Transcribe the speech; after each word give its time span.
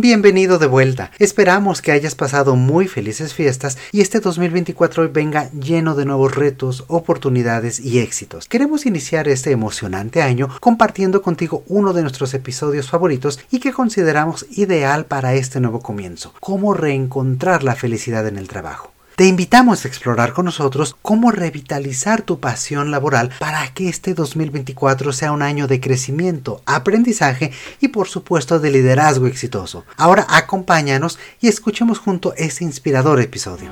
Bienvenido 0.00 0.58
de 0.58 0.66
vuelta. 0.66 1.10
Esperamos 1.18 1.82
que 1.82 1.92
hayas 1.92 2.14
pasado 2.14 2.56
muy 2.56 2.88
felices 2.88 3.34
fiestas 3.34 3.76
y 3.92 4.00
este 4.00 4.20
2024 4.20 5.12
venga 5.12 5.50
lleno 5.50 5.94
de 5.94 6.06
nuevos 6.06 6.34
retos, 6.34 6.84
oportunidades 6.88 7.80
y 7.80 7.98
éxitos. 7.98 8.48
Queremos 8.48 8.86
iniciar 8.86 9.28
este 9.28 9.50
emocionante 9.50 10.22
año 10.22 10.48
compartiendo 10.60 11.20
contigo 11.20 11.64
uno 11.66 11.92
de 11.92 12.00
nuestros 12.00 12.32
episodios 12.32 12.88
favoritos 12.88 13.40
y 13.50 13.60
que 13.60 13.74
consideramos 13.74 14.46
ideal 14.52 15.04
para 15.04 15.34
este 15.34 15.60
nuevo 15.60 15.80
comienzo, 15.80 16.32
cómo 16.40 16.72
reencontrar 16.72 17.62
la 17.62 17.74
felicidad 17.74 18.26
en 18.26 18.38
el 18.38 18.48
trabajo. 18.48 18.92
Te 19.20 19.26
invitamos 19.26 19.84
a 19.84 19.88
explorar 19.88 20.32
con 20.32 20.46
nosotros 20.46 20.96
cómo 21.02 21.30
revitalizar 21.30 22.22
tu 22.22 22.40
pasión 22.40 22.90
laboral 22.90 23.30
para 23.38 23.68
que 23.74 23.90
este 23.90 24.14
2024 24.14 25.12
sea 25.12 25.32
un 25.32 25.42
año 25.42 25.66
de 25.66 25.78
crecimiento, 25.78 26.62
aprendizaje 26.64 27.52
y 27.82 27.88
por 27.88 28.08
supuesto 28.08 28.60
de 28.60 28.70
liderazgo 28.70 29.26
exitoso. 29.26 29.84
Ahora 29.98 30.26
acompáñanos 30.30 31.18
y 31.38 31.48
escuchemos 31.48 31.98
junto 31.98 32.32
este 32.38 32.64
inspirador 32.64 33.20
episodio. 33.20 33.68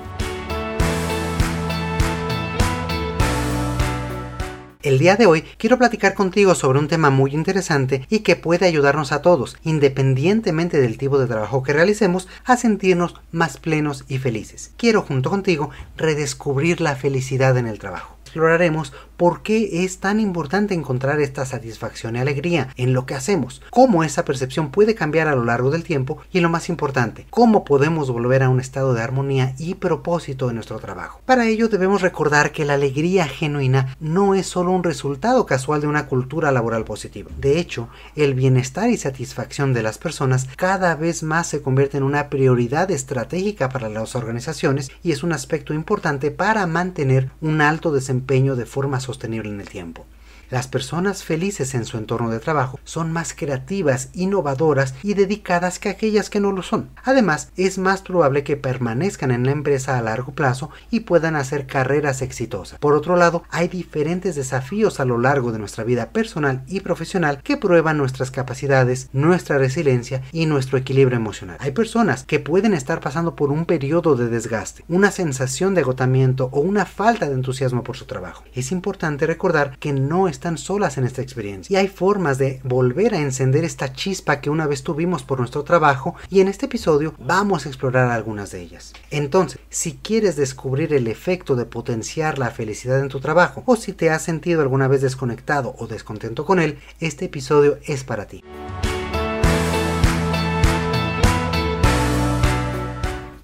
El 4.89 4.99
día 4.99 5.17
de 5.17 5.27
hoy 5.27 5.43
quiero 5.59 5.77
platicar 5.77 6.15
contigo 6.15 6.55
sobre 6.55 6.79
un 6.79 6.89
tema 6.89 7.11
muy 7.11 7.35
interesante 7.35 8.07
y 8.09 8.21
que 8.21 8.37
puede 8.37 8.65
ayudarnos 8.65 9.13
a 9.13 9.21
todos, 9.21 9.59
independientemente 9.63 10.81
del 10.81 10.97
tipo 10.97 11.19
de 11.19 11.27
trabajo 11.27 11.63
que 11.63 11.75
realicemos, 11.75 12.27
a 12.47 12.57
sentirnos 12.57 13.15
más 13.31 13.59
plenos 13.59 14.07
y 14.09 14.17
felices. 14.17 14.73
Quiero 14.79 15.03
junto 15.03 15.29
contigo 15.29 15.69
redescubrir 15.99 16.81
la 16.81 16.97
felicidad 16.97 17.59
en 17.59 17.67
el 17.67 17.79
trabajo 17.79 18.19
exploraremos 18.29 18.93
por 19.19 19.43
qué 19.43 19.85
es 19.85 19.99
tan 19.99 20.21
importante 20.21 20.75
encontrar 20.75 21.21
esta 21.21 21.45
satisfacción 21.45 22.17
y 22.17 22.21
alegría 22.21 22.69
en 22.77 22.95
lo 22.95 23.05
que 23.05 23.15
hacemos, 23.15 23.61
cómo 23.69 24.05
esa 24.05 24.25
percepción 24.25 24.71
puede 24.71 24.95
cambiar 24.95 25.27
a 25.27 25.35
lo 25.35 25.45
largo 25.45 25.71
del 25.71 25.83
tiempo 25.83 26.19
y 26.33 26.39
lo 26.41 26.49
más 26.49 26.69
importante, 26.69 27.27
cómo 27.29 27.65
podemos 27.65 28.11
volver 28.11 28.45
a 28.45 28.49
un 28.49 28.61
estado 28.61 28.95
de 28.95 29.03
armonía 29.03 29.55
y 29.59 29.75
propósito 29.75 30.49
en 30.49 30.55
nuestro 30.55 30.79
trabajo. 30.79 31.21
Para 31.27 31.49
ello 31.49 31.69
debemos 31.69 32.01
recordar 32.01 32.53
que 32.53 32.65
la 32.65 32.75
alegría 32.75 33.27
genuina 33.27 33.97
no 33.99 34.37
es 34.37 34.47
solo 34.47 34.71
un 34.71 34.85
resultado 34.85 35.47
casual 35.47 35.81
de 35.81 35.89
una 35.89 36.07
cultura 36.07 36.53
laboral 36.53 36.85
positiva. 36.85 37.31
De 37.39 37.59
hecho, 37.59 37.89
el 38.15 38.35
bienestar 38.35 38.89
y 38.89 38.97
satisfacción 38.97 39.75
de 39.75 39.83
las 39.83 39.99
personas 39.99 40.47
cada 40.57 40.95
vez 40.95 41.25
más 41.25 41.49
se 41.49 41.61
convierte 41.61 41.97
en 41.97 42.05
una 42.05 42.31
prioridad 42.31 42.89
estratégica 42.93 43.69
para 43.69 43.89
las 43.89 44.15
organizaciones 44.15 44.93
y 45.03 45.11
es 45.11 45.25
un 45.25 45.33
aspecto 45.33 45.75
importante 45.75 46.31
para 46.31 46.65
mantener 46.69 47.31
un 47.41 47.61
alto 47.61 47.91
desempeño 47.91 48.55
de 48.55 48.65
forma 48.65 49.01
sostenible 49.09 49.49
en 49.49 49.61
el 49.61 49.69
tiempo. 49.69 50.05
Las 50.51 50.67
personas 50.67 51.25
felices 51.25 51.75
en 51.75 51.85
su 51.85 51.99
entorno 51.99 52.31
de 52.31 52.39
trabajo 52.39 52.81
son 52.85 53.13
más 53.13 53.35
creativas, 53.35 54.09
innovadoras 54.15 54.95
y 55.03 55.13
dedicadas 55.13 55.79
que 55.79 55.91
aquellas 55.91 56.31
que 56.31 56.41
no 56.41 56.53
lo 56.53 56.63
son. 56.63 56.89
Además, 57.05 57.51
es 57.57 57.77
más 57.77 58.01
probable 58.01 58.45
que 58.45 58.57
permanezcan 58.57 59.31
en 59.31 59.45
la 59.45 59.53
empresa 59.53 59.99
a 59.99 60.03
largo 60.03 60.33
plazo 60.33 60.71
y 60.91 61.01
puedan 61.01 61.37
hacer 61.37 61.67
carreras 61.67 62.23
exitosas. 62.23 62.79
Por 62.79 62.95
otro 62.95 63.17
lado, 63.17 63.43
hay 63.51 63.69
diferentes 63.69 64.37
desafíos 64.37 65.01
a 65.01 65.05
lo 65.05 65.19
largo 65.19 65.53
de 65.53 65.59
nuestra 65.59 65.85
vida 65.85 66.11
personal 66.13 66.63
y 66.67 66.81
profesional 66.81 67.43
que 67.43 67.59
prueban 67.59 67.99
nuestras 67.99 68.31
capacidades, 68.31 69.11
nuestra 69.13 69.59
resiliencia 69.59 70.23
y 70.33 70.47
nuestro 70.47 70.79
equilibrio 70.79 71.19
emocional. 71.19 71.59
Hay 71.61 71.73
personas 71.73 72.25
que 72.25 72.41
pueden 72.41 72.73
estar 72.73 73.01
pasando 73.01 73.37
por 73.37 73.51
un 73.51 73.67
periodo 73.67 74.17
de 74.17 74.29
desgaste, 74.29 74.85
una 74.89 75.11
sensación 75.11 75.75
de 75.75 75.83
agotamiento 75.83 76.49
o 76.53 76.61
una 76.61 76.87
falta 76.87 77.27
de 77.29 77.35
entusiasmo 77.35 77.85
por 77.85 77.99
su 77.99 78.07
trabajo. 78.07 78.45
Es 78.55 78.73
importante 78.73 79.27
recordar 79.27 79.77
que 79.79 79.93
no 79.93 80.27
es 80.29 80.38
están 80.39 80.57
solas 80.57 80.99
en 80.99 81.05
esta 81.05 81.21
experiencia. 81.21 81.73
Y 81.73 81.77
hay 81.77 81.89
formas 81.89 82.39
de 82.39 82.61
volver 82.63 83.15
a 83.15 83.21
encender 83.21 83.65
esta 83.65 83.93
chispa 83.93 84.41
que 84.41 84.51
una 84.51 84.69
vez 84.69 84.85
tuvimos 84.85 85.25
por 85.25 85.41
nuestro 85.41 85.65
trabajo 85.65 86.15
y 86.31 86.41
en 86.41 86.47
este 86.47 86.67
episodio 86.67 87.15
vamos 87.19 87.67
a 87.67 87.69
explorar 87.69 88.11
algunas 88.11 88.53
de 88.53 88.61
ellas. 88.61 88.93
Entonces, 89.11 89.61
si 89.69 89.95
quieres 89.95 90.37
descubrir 90.37 90.95
el 90.95 91.09
efecto 91.09 91.57
de 91.57 91.65
potenciar 91.65 92.39
la 92.39 92.51
felicidad 92.51 93.01
en 93.01 93.09
tu 93.09 93.19
trabajo 93.19 93.65
o 93.67 93.75
si 93.75 93.93
te 93.93 94.11
has 94.11 94.23
sentido 94.23 94.63
alguna 94.63 94.87
vez 94.87 95.03
desconectado 95.03 95.75
o 95.79 95.89
descontento 95.89 96.45
con 96.45 96.61
él, 96.61 96.79
este 97.01 97.25
episodio 97.25 97.79
es 97.85 98.05
para 98.05 98.27
ti. 98.27 98.45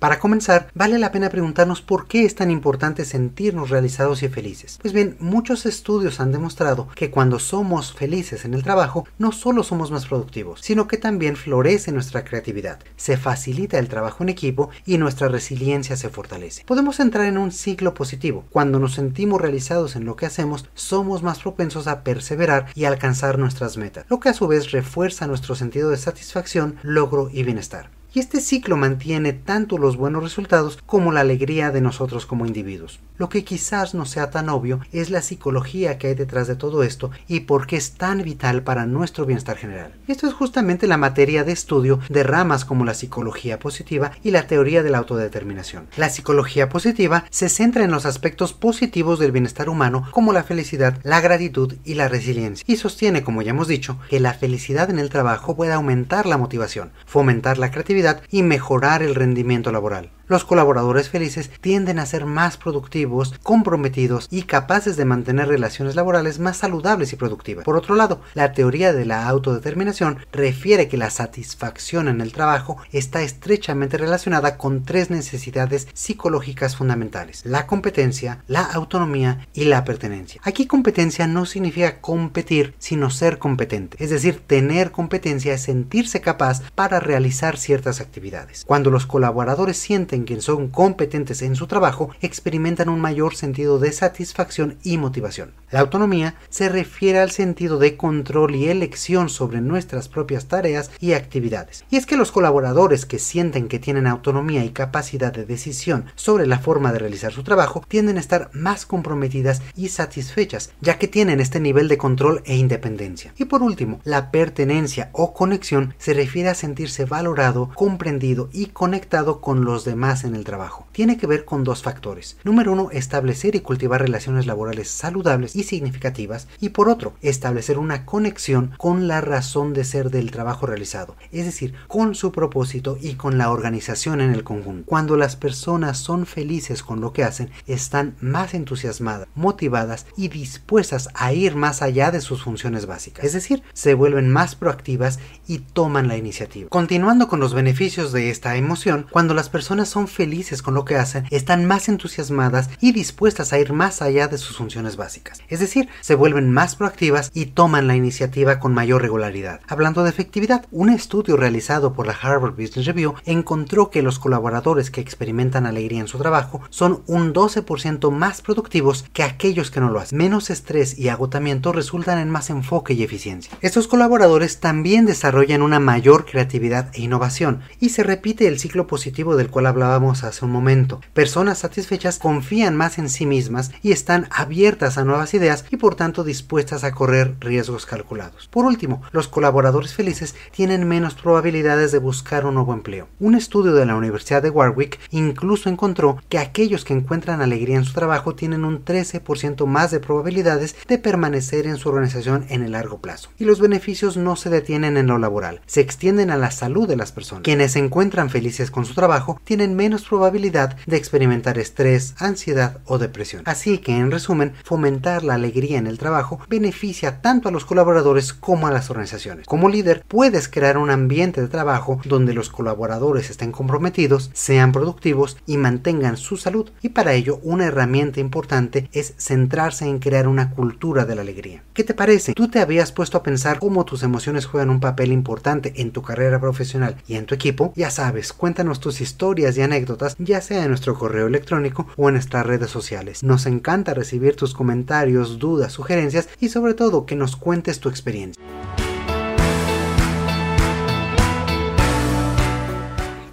Para 0.04 0.18
comenzar, 0.18 0.68
vale 0.74 0.98
la 0.98 1.12
pena 1.12 1.30
preguntarnos 1.30 1.80
por 1.80 2.06
qué 2.06 2.26
es 2.26 2.34
tan 2.34 2.50
importante 2.50 3.06
sentirnos 3.06 3.70
realizados 3.70 4.22
y 4.22 4.28
felices. 4.28 4.78
Pues 4.82 4.92
bien, 4.92 5.16
muchos 5.18 5.64
estudios 5.64 6.20
han 6.20 6.30
demostrado 6.30 6.88
que 6.94 7.10
cuando 7.10 7.38
somos 7.38 7.94
felices 7.94 8.44
en 8.44 8.52
el 8.52 8.62
trabajo, 8.62 9.08
no 9.16 9.32
solo 9.32 9.62
somos 9.62 9.90
más 9.90 10.04
productivos, 10.04 10.60
sino 10.60 10.86
que 10.88 10.98
también 10.98 11.36
florece 11.36 11.90
nuestra 11.90 12.22
creatividad, 12.22 12.80
se 12.96 13.16
facilita 13.16 13.78
el 13.78 13.88
trabajo 13.88 14.22
en 14.22 14.28
equipo 14.28 14.68
y 14.84 14.98
nuestra 14.98 15.28
resiliencia 15.28 15.96
se 15.96 16.10
fortalece. 16.10 16.64
Podemos 16.66 17.00
entrar 17.00 17.24
en 17.24 17.38
un 17.38 17.50
ciclo 17.50 17.94
positivo. 17.94 18.44
Cuando 18.50 18.78
nos 18.78 18.92
sentimos 18.92 19.40
realizados 19.40 19.96
en 19.96 20.04
lo 20.04 20.16
que 20.16 20.26
hacemos, 20.26 20.68
somos 20.74 21.22
más 21.22 21.38
propensos 21.38 21.86
a 21.86 22.04
perseverar 22.04 22.66
y 22.74 22.84
alcanzar 22.84 23.38
nuestras 23.38 23.78
metas, 23.78 24.04
lo 24.10 24.20
que 24.20 24.28
a 24.28 24.34
su 24.34 24.48
vez 24.48 24.70
refuerza 24.70 25.26
nuestro 25.26 25.54
sentido 25.54 25.88
de 25.88 25.96
satisfacción, 25.96 26.76
logro 26.82 27.30
y 27.32 27.42
bienestar 27.42 27.88
y 28.14 28.20
este 28.20 28.40
ciclo 28.40 28.76
mantiene 28.76 29.32
tanto 29.32 29.76
los 29.76 29.96
buenos 29.96 30.22
resultados 30.22 30.78
como 30.86 31.12
la 31.12 31.20
alegría 31.20 31.72
de 31.72 31.80
nosotros 31.80 32.26
como 32.26 32.46
individuos. 32.46 33.00
Lo 33.16 33.28
que 33.28 33.44
quizás 33.44 33.94
no 33.94 34.06
sea 34.06 34.30
tan 34.30 34.48
obvio 34.48 34.80
es 34.90 35.08
la 35.08 35.22
psicología 35.22 35.98
que 35.98 36.08
hay 36.08 36.14
detrás 36.16 36.48
de 36.48 36.56
todo 36.56 36.82
esto 36.82 37.12
y 37.28 37.40
por 37.40 37.68
qué 37.68 37.76
es 37.76 37.92
tan 37.92 38.22
vital 38.24 38.62
para 38.64 38.86
nuestro 38.86 39.24
bienestar 39.24 39.56
general. 39.56 39.94
Esto 40.08 40.26
es 40.26 40.34
justamente 40.34 40.88
la 40.88 40.96
materia 40.96 41.44
de 41.44 41.52
estudio 41.52 42.00
de 42.08 42.24
ramas 42.24 42.64
como 42.64 42.84
la 42.84 42.94
psicología 42.94 43.60
positiva 43.60 44.10
y 44.24 44.32
la 44.32 44.48
teoría 44.48 44.82
de 44.82 44.90
la 44.90 44.98
autodeterminación. 44.98 45.86
La 45.96 46.08
psicología 46.08 46.68
positiva 46.68 47.24
se 47.30 47.48
centra 47.48 47.84
en 47.84 47.92
los 47.92 48.04
aspectos 48.04 48.52
positivos 48.52 49.20
del 49.20 49.30
bienestar 49.30 49.68
humano 49.68 50.08
como 50.10 50.32
la 50.32 50.42
felicidad, 50.42 50.98
la 51.04 51.20
gratitud 51.20 51.74
y 51.84 51.94
la 51.94 52.08
resiliencia 52.08 52.64
y 52.66 52.76
sostiene, 52.76 53.22
como 53.22 53.42
ya 53.42 53.50
hemos 53.50 53.68
dicho, 53.68 53.96
que 54.10 54.18
la 54.18 54.34
felicidad 54.34 54.90
en 54.90 54.98
el 54.98 55.10
trabajo 55.10 55.54
puede 55.54 55.72
aumentar 55.72 56.26
la 56.26 56.36
motivación, 56.36 56.90
fomentar 57.06 57.58
la 57.58 57.70
creatividad 57.70 58.22
y 58.28 58.42
mejorar 58.42 59.04
el 59.04 59.14
rendimiento 59.14 59.70
laboral. 59.70 60.10
Los 60.26 60.44
colaboradores 60.44 61.10
felices 61.10 61.50
tienden 61.60 61.98
a 61.98 62.06
ser 62.06 62.24
más 62.24 62.56
productivos, 62.56 63.34
comprometidos 63.42 64.26
y 64.30 64.42
capaces 64.42 64.96
de 64.96 65.04
mantener 65.04 65.48
relaciones 65.48 65.96
laborales 65.96 66.38
más 66.38 66.56
saludables 66.56 67.12
y 67.12 67.16
productivas. 67.16 67.64
Por 67.64 67.76
otro 67.76 67.94
lado, 67.94 68.20
la 68.32 68.52
teoría 68.52 68.92
de 68.92 69.04
la 69.04 69.28
autodeterminación 69.28 70.18
refiere 70.32 70.88
que 70.88 70.96
la 70.96 71.10
satisfacción 71.10 72.08
en 72.08 72.20
el 72.20 72.32
trabajo 72.32 72.78
está 72.92 73.22
estrechamente 73.22 73.98
relacionada 73.98 74.56
con 74.56 74.84
tres 74.84 75.10
necesidades 75.10 75.88
psicológicas 75.92 76.76
fundamentales, 76.76 77.44
la 77.44 77.66
competencia, 77.66 78.42
la 78.46 78.62
autonomía 78.62 79.46
y 79.52 79.64
la 79.64 79.84
pertenencia. 79.84 80.40
Aquí 80.44 80.66
competencia 80.66 81.26
no 81.26 81.44
significa 81.44 82.00
competir, 82.00 82.74
sino 82.78 83.10
ser 83.10 83.38
competente, 83.38 84.02
es 84.02 84.10
decir, 84.10 84.40
tener 84.46 84.90
competencia 84.90 85.54
es 85.54 85.62
sentirse 85.62 86.20
capaz 86.20 86.62
para 86.74 87.00
realizar 87.00 87.56
ciertas 87.56 88.00
actividades. 88.00 88.64
Cuando 88.64 88.90
los 88.90 89.06
colaboradores 89.06 89.76
sienten 89.76 90.13
en 90.14 90.24
quien 90.24 90.40
son 90.40 90.68
competentes 90.68 91.42
en 91.42 91.56
su 91.56 91.66
trabajo 91.66 92.10
experimentan 92.20 92.88
un 92.88 93.00
mayor 93.00 93.36
sentido 93.36 93.78
de 93.78 93.92
satisfacción 93.92 94.78
y 94.82 94.98
motivación. 94.98 95.52
La 95.70 95.80
autonomía 95.80 96.36
se 96.50 96.68
refiere 96.68 97.18
al 97.18 97.30
sentido 97.30 97.78
de 97.78 97.96
control 97.96 98.54
y 98.54 98.68
elección 98.68 99.28
sobre 99.28 99.60
nuestras 99.60 100.08
propias 100.08 100.46
tareas 100.46 100.90
y 101.00 101.12
actividades. 101.12 101.84
Y 101.90 101.96
es 101.96 102.06
que 102.06 102.16
los 102.16 102.30
colaboradores 102.30 103.06
que 103.06 103.18
sienten 103.18 103.68
que 103.68 103.78
tienen 103.78 104.06
autonomía 104.06 104.64
y 104.64 104.70
capacidad 104.70 105.32
de 105.32 105.44
decisión 105.44 106.04
sobre 106.14 106.46
la 106.46 106.58
forma 106.58 106.92
de 106.92 107.00
realizar 107.00 107.32
su 107.32 107.42
trabajo 107.42 107.84
tienden 107.88 108.16
a 108.16 108.20
estar 108.20 108.50
más 108.52 108.86
comprometidas 108.86 109.62
y 109.76 109.88
satisfechas, 109.88 110.70
ya 110.80 110.98
que 110.98 111.08
tienen 111.08 111.40
este 111.40 111.60
nivel 111.60 111.88
de 111.88 111.98
control 111.98 112.42
e 112.44 112.56
independencia. 112.56 113.32
Y 113.36 113.46
por 113.46 113.62
último, 113.62 114.00
la 114.04 114.30
pertenencia 114.30 115.10
o 115.12 115.34
conexión 115.34 115.94
se 115.98 116.14
refiere 116.14 116.50
a 116.50 116.54
sentirse 116.54 117.04
valorado, 117.04 117.70
comprendido 117.74 118.48
y 118.52 118.66
conectado 118.66 119.40
con 119.40 119.64
los 119.64 119.84
demás 119.84 120.03
más 120.04 120.24
en 120.24 120.34
el 120.34 120.44
trabajo? 120.44 120.86
Tiene 120.92 121.16
que 121.16 121.26
ver 121.26 121.46
con 121.46 121.64
dos 121.64 121.82
factores. 121.82 122.36
Número 122.44 122.72
uno, 122.72 122.90
establecer 122.92 123.54
y 123.54 123.60
cultivar 123.60 124.02
relaciones 124.02 124.44
laborales 124.44 124.90
saludables 124.90 125.56
y 125.56 125.62
significativas. 125.62 126.46
Y 126.60 126.68
por 126.70 126.90
otro, 126.90 127.14
establecer 127.22 127.78
una 127.78 128.04
conexión 128.04 128.74
con 128.76 129.08
la 129.08 129.22
razón 129.22 129.72
de 129.72 129.84
ser 129.84 130.10
del 130.10 130.30
trabajo 130.30 130.66
realizado, 130.66 131.16
es 131.32 131.46
decir, 131.46 131.74
con 131.88 132.14
su 132.14 132.32
propósito 132.32 132.98
y 133.00 133.14
con 133.14 133.38
la 133.38 133.50
organización 133.50 134.20
en 134.20 134.34
el 134.34 134.44
conjunto. 134.44 134.84
Cuando 134.84 135.16
las 135.16 135.36
personas 135.36 135.96
son 135.96 136.26
felices 136.26 136.82
con 136.82 137.00
lo 137.00 137.14
que 137.14 137.24
hacen, 137.24 137.50
están 137.66 138.14
más 138.20 138.52
entusiasmadas, 138.52 139.28
motivadas 139.34 140.06
y 140.18 140.28
dispuestas 140.28 141.08
a 141.14 141.32
ir 141.32 141.56
más 141.56 141.80
allá 141.80 142.10
de 142.10 142.20
sus 142.20 142.42
funciones 142.42 142.84
básicas. 142.84 143.24
Es 143.24 143.32
decir, 143.32 143.62
se 143.72 143.94
vuelven 143.94 144.30
más 144.30 144.54
proactivas 144.54 145.18
y 145.46 145.60
toman 145.60 146.08
la 146.08 146.18
iniciativa. 146.18 146.68
Continuando 146.68 147.28
con 147.28 147.40
los 147.40 147.54
beneficios 147.54 148.12
de 148.12 148.30
esta 148.30 148.56
emoción, 148.56 149.06
cuando 149.10 149.34
las 149.34 149.48
personas 149.48 149.88
son 149.94 150.08
felices 150.08 150.60
con 150.60 150.74
lo 150.74 150.84
que 150.84 150.96
hacen, 150.96 151.24
están 151.30 151.66
más 151.66 151.88
entusiasmadas 151.88 152.68
y 152.80 152.90
dispuestas 152.90 153.52
a 153.52 153.60
ir 153.60 153.72
más 153.72 154.02
allá 154.02 154.26
de 154.26 154.38
sus 154.38 154.56
funciones 154.56 154.96
básicas. 154.96 155.40
Es 155.48 155.60
decir, 155.60 155.88
se 156.00 156.16
vuelven 156.16 156.50
más 156.50 156.74
proactivas 156.74 157.30
y 157.32 157.46
toman 157.46 157.86
la 157.86 157.94
iniciativa 157.94 158.58
con 158.58 158.74
mayor 158.74 159.02
regularidad. 159.02 159.60
Hablando 159.68 160.02
de 160.02 160.10
efectividad, 160.10 160.66
un 160.72 160.90
estudio 160.90 161.36
realizado 161.36 161.92
por 161.92 162.08
la 162.08 162.18
Harvard 162.20 162.56
Business 162.56 162.86
Review 162.86 163.14
encontró 163.24 163.90
que 163.90 164.02
los 164.02 164.18
colaboradores 164.18 164.90
que 164.90 165.00
experimentan 165.00 165.64
alegría 165.64 166.00
en 166.00 166.08
su 166.08 166.18
trabajo 166.18 166.62
son 166.70 167.04
un 167.06 167.32
12% 167.32 168.10
más 168.10 168.42
productivos 168.42 169.04
que 169.12 169.22
aquellos 169.22 169.70
que 169.70 169.78
no 169.78 169.90
lo 169.90 170.00
hacen. 170.00 170.18
Menos 170.18 170.50
estrés 170.50 170.98
y 170.98 171.08
agotamiento 171.08 171.72
resultan 171.72 172.18
en 172.18 172.30
más 172.30 172.50
enfoque 172.50 172.94
y 172.94 173.04
eficiencia. 173.04 173.56
Estos 173.60 173.86
colaboradores 173.86 174.58
también 174.58 175.06
desarrollan 175.06 175.62
una 175.62 175.78
mayor 175.78 176.26
creatividad 176.26 176.90
e 176.94 177.02
innovación 177.02 177.60
y 177.78 177.90
se 177.90 178.02
repite 178.02 178.48
el 178.48 178.58
ciclo 178.58 178.88
positivo 178.88 179.36
del 179.36 179.50
cual 179.50 179.66
hablábamos 179.84 180.24
hace 180.24 180.44
un 180.44 180.50
momento. 180.50 181.00
Personas 181.12 181.58
satisfechas 181.58 182.18
confían 182.18 182.74
más 182.74 182.98
en 182.98 183.10
sí 183.10 183.26
mismas 183.26 183.70
y 183.82 183.92
están 183.92 184.28
abiertas 184.30 184.96
a 184.96 185.04
nuevas 185.04 185.34
ideas 185.34 185.66
y 185.70 185.76
por 185.76 185.94
tanto 185.94 186.24
dispuestas 186.24 186.84
a 186.84 186.92
correr 186.92 187.36
riesgos 187.38 187.84
calculados. 187.84 188.48
Por 188.48 188.64
último, 188.64 189.02
los 189.12 189.28
colaboradores 189.28 189.92
felices 189.92 190.34
tienen 190.52 190.88
menos 190.88 191.14
probabilidades 191.14 191.92
de 191.92 191.98
buscar 191.98 192.46
un 192.46 192.54
nuevo 192.54 192.72
empleo. 192.72 193.08
Un 193.20 193.34
estudio 193.34 193.74
de 193.74 193.84
la 193.84 193.94
Universidad 193.94 194.42
de 194.42 194.50
Warwick 194.50 194.98
incluso 195.10 195.68
encontró 195.68 196.18
que 196.28 196.38
aquellos 196.38 196.84
que 196.84 196.94
encuentran 196.94 197.42
alegría 197.42 197.76
en 197.76 197.84
su 197.84 197.92
trabajo 197.92 198.34
tienen 198.34 198.64
un 198.64 198.84
13% 198.84 199.66
más 199.66 199.90
de 199.90 200.00
probabilidades 200.00 200.76
de 200.88 200.98
permanecer 200.98 201.66
en 201.66 201.76
su 201.76 201.90
organización 201.90 202.46
en 202.48 202.62
el 202.62 202.72
largo 202.72 202.98
plazo. 202.98 203.28
Y 203.38 203.44
los 203.44 203.60
beneficios 203.60 204.16
no 204.16 204.36
se 204.36 204.48
detienen 204.48 204.96
en 204.96 205.08
lo 205.08 205.18
laboral, 205.18 205.60
se 205.66 205.82
extienden 205.82 206.30
a 206.30 206.38
la 206.38 206.50
salud 206.50 206.88
de 206.88 206.96
las 206.96 207.12
personas. 207.12 207.42
Quienes 207.42 207.72
se 207.72 207.80
encuentran 207.80 208.30
felices 208.30 208.70
con 208.70 208.86
su 208.86 208.94
trabajo 208.94 209.40
tienen 209.44 209.73
menos 209.74 210.04
probabilidad 210.04 210.76
de 210.86 210.96
experimentar 210.96 211.58
estrés, 211.58 212.14
ansiedad 212.18 212.78
o 212.86 212.98
depresión. 212.98 213.42
Así 213.46 213.78
que, 213.78 213.96
en 213.96 214.10
resumen, 214.10 214.54
fomentar 214.64 215.24
la 215.24 215.34
alegría 215.34 215.78
en 215.78 215.86
el 215.86 215.98
trabajo 215.98 216.40
beneficia 216.48 217.20
tanto 217.20 217.48
a 217.48 217.52
los 217.52 217.64
colaboradores 217.64 218.32
como 218.32 218.66
a 218.66 218.70
las 218.70 218.90
organizaciones. 218.90 219.46
Como 219.46 219.68
líder, 219.68 220.04
puedes 220.06 220.48
crear 220.48 220.78
un 220.78 220.90
ambiente 220.90 221.40
de 221.40 221.48
trabajo 221.48 222.00
donde 222.04 222.34
los 222.34 222.50
colaboradores 222.50 223.30
estén 223.30 223.52
comprometidos, 223.52 224.30
sean 224.32 224.72
productivos 224.72 225.36
y 225.46 225.56
mantengan 225.56 226.16
su 226.16 226.36
salud. 226.36 226.70
Y 226.82 226.90
para 226.90 227.14
ello, 227.14 227.40
una 227.42 227.66
herramienta 227.66 228.20
importante 228.20 228.88
es 228.92 229.14
centrarse 229.18 229.86
en 229.86 229.98
crear 229.98 230.28
una 230.28 230.50
cultura 230.50 231.04
de 231.04 231.14
la 231.14 231.22
alegría. 231.22 231.62
¿Qué 231.74 231.84
te 231.84 231.94
parece? 231.94 232.34
¿Tú 232.34 232.48
te 232.48 232.60
habías 232.60 232.92
puesto 232.92 233.18
a 233.18 233.22
pensar 233.22 233.58
cómo 233.58 233.84
tus 233.84 234.02
emociones 234.02 234.46
juegan 234.46 234.70
un 234.70 234.80
papel 234.80 235.12
importante 235.12 235.72
en 235.76 235.90
tu 235.90 236.02
carrera 236.02 236.40
profesional 236.40 236.96
y 237.06 237.16
en 237.16 237.26
tu 237.26 237.34
equipo? 237.34 237.72
Ya 237.76 237.90
sabes, 237.90 238.32
cuéntanos 238.32 238.80
tus 238.80 239.00
historias 239.00 239.56
y 239.56 239.62
anécdotas, 239.64 240.16
ya 240.18 240.40
sea 240.40 240.62
en 240.62 240.68
nuestro 240.68 240.98
correo 240.98 241.26
electrónico 241.26 241.86
o 241.96 242.08
en 242.08 242.14
nuestras 242.14 242.46
redes 242.46 242.70
sociales. 242.70 243.22
Nos 243.22 243.46
encanta 243.46 243.94
recibir 243.94 244.36
tus 244.36 244.54
comentarios, 244.54 245.38
dudas, 245.38 245.72
sugerencias 245.72 246.28
y 246.40 246.48
sobre 246.48 246.74
todo 246.74 247.06
que 247.06 247.16
nos 247.16 247.36
cuentes 247.36 247.80
tu 247.80 247.88
experiencia. 247.88 248.42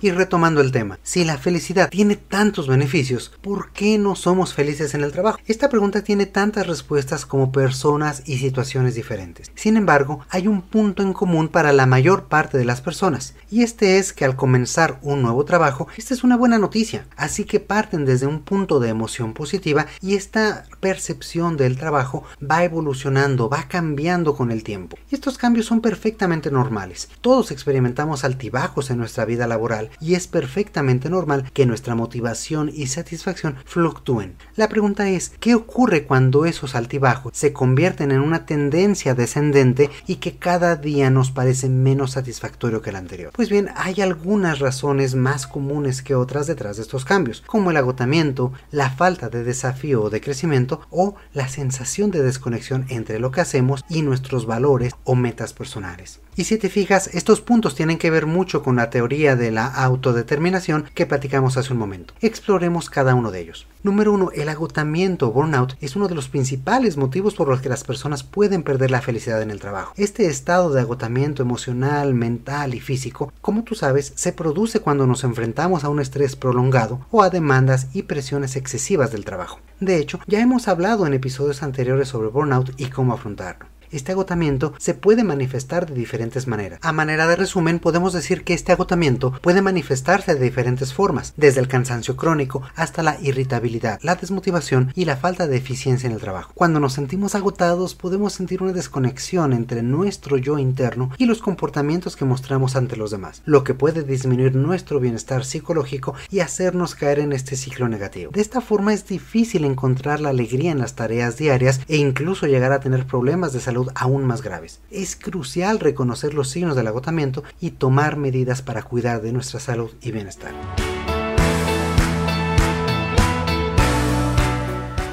Y 0.04 0.10
retomando 0.10 0.62
el 0.62 0.72
tema, 0.72 0.98
si 1.04 1.24
la 1.24 1.38
felicidad 1.38 1.88
tiene 1.92 2.16
tantos 2.16 2.68
beneficios, 2.68 3.32
¿por 3.40 3.72
qué 3.72 4.00
no 4.00 4.16
somos 4.16 4.56
felices 4.56 4.96
en 4.96 5.04
el 5.04 5.12
trabajo? 5.12 5.38
Esta 5.46 5.70
pregunta 5.70 6.04
tiene 6.04 6.26
tantas 6.26 6.66
respuestas 6.66 7.28
como 7.28 7.52
personas 7.52 8.24
y 8.26 8.40
situaciones 8.40 8.96
diferentes. 8.96 9.52
Sin 9.54 9.78
embargo, 9.78 10.26
hay 10.32 10.48
un 10.48 10.64
punto 10.64 11.04
en 11.04 11.14
común 11.14 11.50
para 11.50 11.72
la 11.72 11.86
mayor 11.86 12.24
parte 12.24 12.58
de 12.58 12.66
las 12.66 12.82
personas, 12.82 13.36
y 13.52 13.62
este 13.62 14.00
es 14.00 14.12
que 14.12 14.26
al 14.26 14.36
comenzar 14.36 14.98
un 15.04 15.22
nuevo 15.22 15.46
trabajo, 15.46 15.88
esta 15.96 16.16
es 16.16 16.24
una 16.24 16.36
buena 16.36 16.58
noticia. 16.58 17.06
Así 17.16 17.44
que 17.44 17.60
parten 17.60 18.04
desde 18.04 18.26
un 18.26 18.42
punto 18.42 18.80
de 18.80 18.90
emoción 18.90 19.34
positiva 19.36 19.86
y 20.02 20.16
esta 20.16 20.64
percepción 20.80 21.58
del 21.58 21.78
trabajo 21.78 22.24
va 22.42 22.64
evolucionando, 22.64 23.50
va 23.50 23.68
cambiando 23.68 24.36
con 24.36 24.52
el 24.52 24.64
tiempo. 24.64 24.98
Y 25.12 25.16
estos 25.16 25.38
cambios 25.38 25.68
son 25.68 25.82
perfectamente 25.82 26.50
normales. 26.50 27.08
Todos 27.22 27.52
experimentamos 27.52 28.24
altibajos 28.24 28.90
en 28.90 28.98
nuestra 28.98 29.26
vida 29.26 29.46
laboral 29.46 29.91
y 30.00 30.16
es 30.16 30.28
perfectamente 30.28 31.10
normal 31.10 31.50
que 31.54 31.66
nuestra 31.66 31.96
motivación 31.96 32.72
y 32.74 32.88
satisfacción 32.88 33.56
fluctúen. 33.66 34.36
La 34.56 34.70
pregunta 34.70 35.10
es, 35.10 35.34
¿qué 35.40 35.56
ocurre 35.56 36.06
cuando 36.06 36.46
esos 36.46 36.76
altibajos 36.76 37.34
se 37.36 37.54
convierten 37.54 38.12
en 38.12 38.22
una 38.22 38.46
tendencia 38.46 39.16
descendente 39.16 39.90
y 40.08 40.16
que 40.16 40.38
cada 40.38 40.76
día 40.76 41.10
nos 41.10 41.32
parece 41.32 41.70
menos 41.70 42.12
satisfactorio 42.12 42.82
que 42.82 42.92
el 42.92 42.96
anterior? 42.96 43.32
Pues 43.34 43.50
bien, 43.50 43.70
hay 43.76 44.02
algunas 44.02 44.60
razones 44.60 45.16
más 45.16 45.48
comunes 45.48 46.02
que 46.02 46.16
otras 46.16 46.48
detrás 46.48 46.78
de 46.78 46.84
estos 46.84 47.06
cambios, 47.06 47.42
como 47.46 47.72
el 47.72 47.78
agotamiento, 47.78 48.54
la 48.72 48.90
falta 48.90 49.30
de 49.30 49.44
desafío 49.44 50.04
o 50.04 50.10
de 50.10 50.22
crecimiento 50.22 50.82
o 50.90 51.16
la 51.34 51.48
sensación 51.48 52.12
de 52.12 52.24
desconexión 52.24 52.86
entre 52.90 53.20
lo 53.20 53.32
que 53.32 53.42
hacemos 53.42 53.84
y 53.90 54.02
nuestros 54.02 54.46
valores 54.46 54.94
o 55.04 55.16
metas 55.16 55.54
personales. 55.54 56.20
Y 56.38 56.46
si 56.46 56.58
te 56.58 56.70
fijas, 56.70 57.10
estos 57.14 57.42
puntos 57.42 57.76
tienen 57.76 57.98
que 57.98 58.10
ver 58.10 58.26
mucho 58.26 58.64
con 58.64 58.78
la 58.78 58.90
teoría 58.90 59.36
de 59.36 59.52
la 59.52 59.68
autodeterminación 59.68 60.86
que 60.96 61.06
platicamos 61.06 61.58
hace 61.58 61.74
un 61.74 61.80
momento. 61.80 62.14
Exploremos 62.22 62.90
cada 62.90 63.16
uno 63.16 63.32
de 63.32 63.42
ellos. 63.42 63.68
Número 63.84 64.14
1. 64.14 64.32
El 64.36 64.48
agotamiento 64.48 65.28
o 65.28 65.32
burnout 65.32 65.76
es 65.82 65.98
uno 65.98 66.08
de 66.08 66.16
los 66.16 66.30
principales 66.30 66.96
motivos 66.96 67.36
por 67.36 67.50
los 67.50 67.60
que 67.62 67.68
las 67.68 67.84
personas 67.84 68.24
pueden 68.24 68.64
perder 68.64 68.92
la 68.92 69.02
felicidad 69.02 69.42
en 69.42 69.52
el 69.52 69.60
trabajo. 69.60 69.94
Este 69.98 70.28
estado 70.28 70.72
de 70.72 70.80
agotamiento 70.80 71.42
emocional, 71.42 72.14
mental 72.14 72.76
y 72.76 72.80
físico, 72.80 73.34
como 73.42 73.64
tú 73.64 73.76
sabes, 73.76 74.14
se 74.16 74.32
produce 74.32 74.80
cuando 74.80 75.06
nos 75.08 75.26
enfrentamos 75.26 75.84
a 75.84 75.90
un 75.90 76.00
estrés 76.00 76.38
prolongado 76.38 77.06
o 77.12 77.24
a 77.24 77.30
demandas 77.30 77.88
y 77.92 78.04
presiones 78.04 78.56
excesivas 78.56 79.12
del 79.12 79.26
trabajo. 79.26 79.60
De 79.82 79.98
hecho, 79.98 80.20
ya 80.28 80.40
hemos 80.40 80.68
hablado 80.68 81.06
en 81.06 81.14
episodios 81.14 81.62
anteriores 81.62 82.08
sobre 82.08 82.30
burnout 82.30 82.72
y 82.78 82.86
cómo 82.86 83.14
afrontarlo. 83.14 83.71
Este 83.92 84.14
agotamiento 84.14 84.74
se 84.78 84.94
puede 84.94 85.26
manifestar 85.26 85.86
de 85.86 85.94
diferentes 85.94 86.48
maneras. 86.48 86.80
A 86.82 86.94
manera 86.94 87.28
de 87.28 87.36
resumen, 87.36 87.80
podemos 87.80 88.14
decir 88.14 88.46
que 88.46 88.54
este 88.54 88.72
agotamiento 88.72 89.34
puede 89.42 89.62
manifestarse 89.62 90.34
de 90.34 90.40
diferentes 90.40 90.94
formas, 90.94 91.34
desde 91.36 91.60
el 91.60 91.68
cansancio 91.68 92.16
crónico 92.16 92.62
hasta 92.76 93.04
la 93.04 93.20
irritabilidad, 93.22 94.00
la 94.02 94.16
desmotivación 94.16 94.94
y 94.96 95.04
la 95.04 95.18
falta 95.18 95.46
de 95.46 95.58
eficiencia 95.58 96.08
en 96.08 96.14
el 96.14 96.22
trabajo. 96.22 96.54
Cuando 96.56 96.80
nos 96.80 96.94
sentimos 96.94 97.36
agotados, 97.36 97.94
podemos 97.94 98.32
sentir 98.32 98.64
una 98.64 98.72
desconexión 98.72 99.52
entre 99.52 99.84
nuestro 99.84 100.38
yo 100.38 100.58
interno 100.58 101.12
y 101.18 101.26
los 101.26 101.42
comportamientos 101.42 102.16
que 102.16 102.24
mostramos 102.24 102.78
ante 102.78 102.96
los 102.96 103.12
demás, 103.12 103.42
lo 103.44 103.66
que 103.66 103.74
puede 103.74 104.04
disminuir 104.04 104.56
nuestro 104.56 105.02
bienestar 105.02 105.44
psicológico 105.44 106.16
y 106.30 106.40
hacernos 106.40 106.96
caer 106.96 107.20
en 107.20 107.34
este 107.34 107.58
ciclo 107.58 107.90
negativo. 107.90 108.32
De 108.32 108.40
esta 108.40 108.62
forma 108.62 108.94
es 108.94 109.06
difícil 109.06 109.66
encontrar 109.66 110.22
la 110.22 110.30
alegría 110.30 110.72
en 110.72 110.80
las 110.80 110.96
tareas 110.96 111.36
diarias 111.36 111.82
e 111.90 111.98
incluso 111.98 112.48
llegar 112.48 112.72
a 112.72 112.80
tener 112.80 113.06
problemas 113.06 113.52
de 113.52 113.60
salud 113.60 113.81
aún 113.96 114.26
más 114.26 114.42
graves. 114.42 114.80
Es 114.92 115.16
crucial 115.16 115.80
reconocer 115.80 116.34
los 116.34 116.50
signos 116.50 116.76
del 116.76 116.88
agotamiento 116.88 117.44
y 117.60 117.72
tomar 117.72 118.18
medidas 118.18 118.62
para 118.62 118.84
cuidar 118.84 119.22
de 119.22 119.32
nuestra 119.32 119.60
salud 119.60 119.92
y 120.02 120.12
bienestar. 120.12 120.54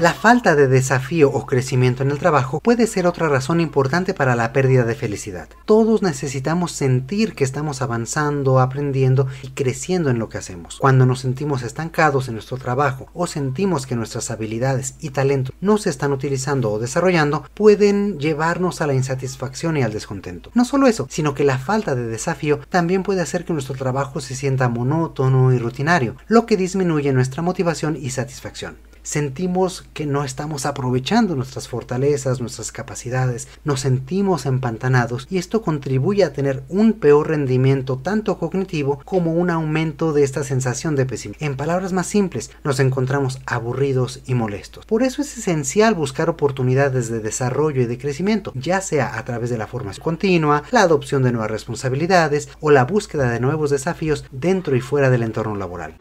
La 0.01 0.15
falta 0.15 0.55
de 0.55 0.69
desafío 0.69 1.29
o 1.29 1.45
crecimiento 1.45 2.05
en 2.05 2.13
el 2.13 2.21
trabajo 2.21 2.61
puede 2.61 2.87
ser 2.87 3.09
otra 3.09 3.29
razón 3.29 3.61
importante 3.61 4.15
para 4.15 4.37
la 4.37 4.53
pérdida 4.53 4.85
de 4.85 4.95
felicidad. 4.95 5.49
Todos 5.65 6.03
necesitamos 6.03 6.71
sentir 6.71 7.35
que 7.35 7.43
estamos 7.43 7.83
avanzando, 7.83 8.61
aprendiendo 8.61 9.27
y 9.43 9.49
creciendo 9.49 10.11
en 10.11 10.21
lo 10.21 10.29
que 10.29 10.39
hacemos. 10.39 10.79
Cuando 10.79 11.05
nos 11.05 11.19
sentimos 11.19 11.65
estancados 11.65 12.29
en 12.29 12.35
nuestro 12.35 12.59
trabajo 12.59 13.09
o 13.13 13.27
sentimos 13.27 13.89
que 13.89 13.97
nuestras 13.97 14.31
habilidades 14.31 14.95
y 15.01 15.11
talentos 15.11 15.53
no 15.61 15.79
se 15.79 15.91
están 15.91 16.13
utilizando 16.13 16.71
o 16.71 16.79
desarrollando, 16.79 17.43
pueden 17.55 18.21
llevarnos 18.21 18.81
a 18.81 18.87
la 18.87 18.95
insatisfacción 18.95 19.77
y 19.77 19.83
al 19.83 19.93
descontento. 19.93 20.53
No 20.55 20.65
solo 20.65 20.87
eso, 20.87 21.09
sino 21.11 21.35
que 21.35 21.43
la 21.43 21.59
falta 21.59 21.97
de 21.97 22.07
desafío 22.07 22.61
también 22.69 23.03
puede 23.03 23.21
hacer 23.21 23.45
que 23.45 23.53
nuestro 23.53 23.75
trabajo 23.75 24.21
se 24.21 24.37
sienta 24.37 24.69
monótono 24.69 25.53
y 25.53 25.59
rutinario, 25.59 26.15
lo 26.29 26.47
que 26.47 26.57
disminuye 26.57 27.13
nuestra 27.13 27.43
motivación 27.43 27.97
y 28.01 28.11
satisfacción. 28.11 28.77
Sentimos 29.09 29.87
que 29.95 30.05
no 30.05 30.23
estamos 30.23 30.67
aprovechando 30.67 31.35
nuestras 31.35 31.67
fortalezas, 31.67 32.43
nuestras 32.43 32.73
capacidades, 32.73 33.49
nos 33.65 33.81
sentimos 33.81 34.45
empantanados 34.45 35.27
y 35.31 35.39
esto 35.39 35.63
contribuye 35.63 36.25
a 36.25 36.35
tener 36.35 36.63
un 36.69 36.93
peor 36.93 37.29
rendimiento 37.29 37.97
tanto 37.97 38.37
cognitivo 38.39 39.01
como 39.07 39.33
un 39.33 39.49
aumento 39.49 40.13
de 40.13 40.25
esta 40.25 40.45
sensación 40.45 40.95
de 40.95 41.07
pesimismo. 41.07 41.47
En 41.47 41.57
palabras 41.57 41.95
más 41.95 42.07
simples, 42.07 42.51
nos 42.65 42.81
encontramos 42.81 43.41
aburridos 43.47 44.21
y 44.27 44.35
molestos. 44.35 44.85
Por 44.85 45.03
eso 45.03 45.23
es 45.23 45.39
esencial 45.39 45.95
buscar 45.95 46.29
oportunidades 46.29 47.09
de 47.09 47.21
desarrollo 47.21 47.81
y 47.81 47.87
de 47.87 47.97
crecimiento, 47.97 48.53
ya 48.55 48.83
sea 48.83 49.17
a 49.17 49.25
través 49.25 49.49
de 49.49 49.57
la 49.57 49.67
formación 49.67 50.05
continua, 50.05 50.65
la 50.71 50.83
adopción 50.83 51.23
de 51.23 51.33
nuevas 51.33 51.51
responsabilidades 51.51 52.51
o 52.61 52.71
la 52.71 52.85
búsqueda 52.85 53.31
de 53.31 53.41
nuevos 53.41 53.71
desafíos 53.71 54.27
dentro 54.33 54.77
y 54.77 54.83
fuera 54.83 55.09
del 55.09 55.23
entorno 55.23 55.57
laboral. 55.57 55.97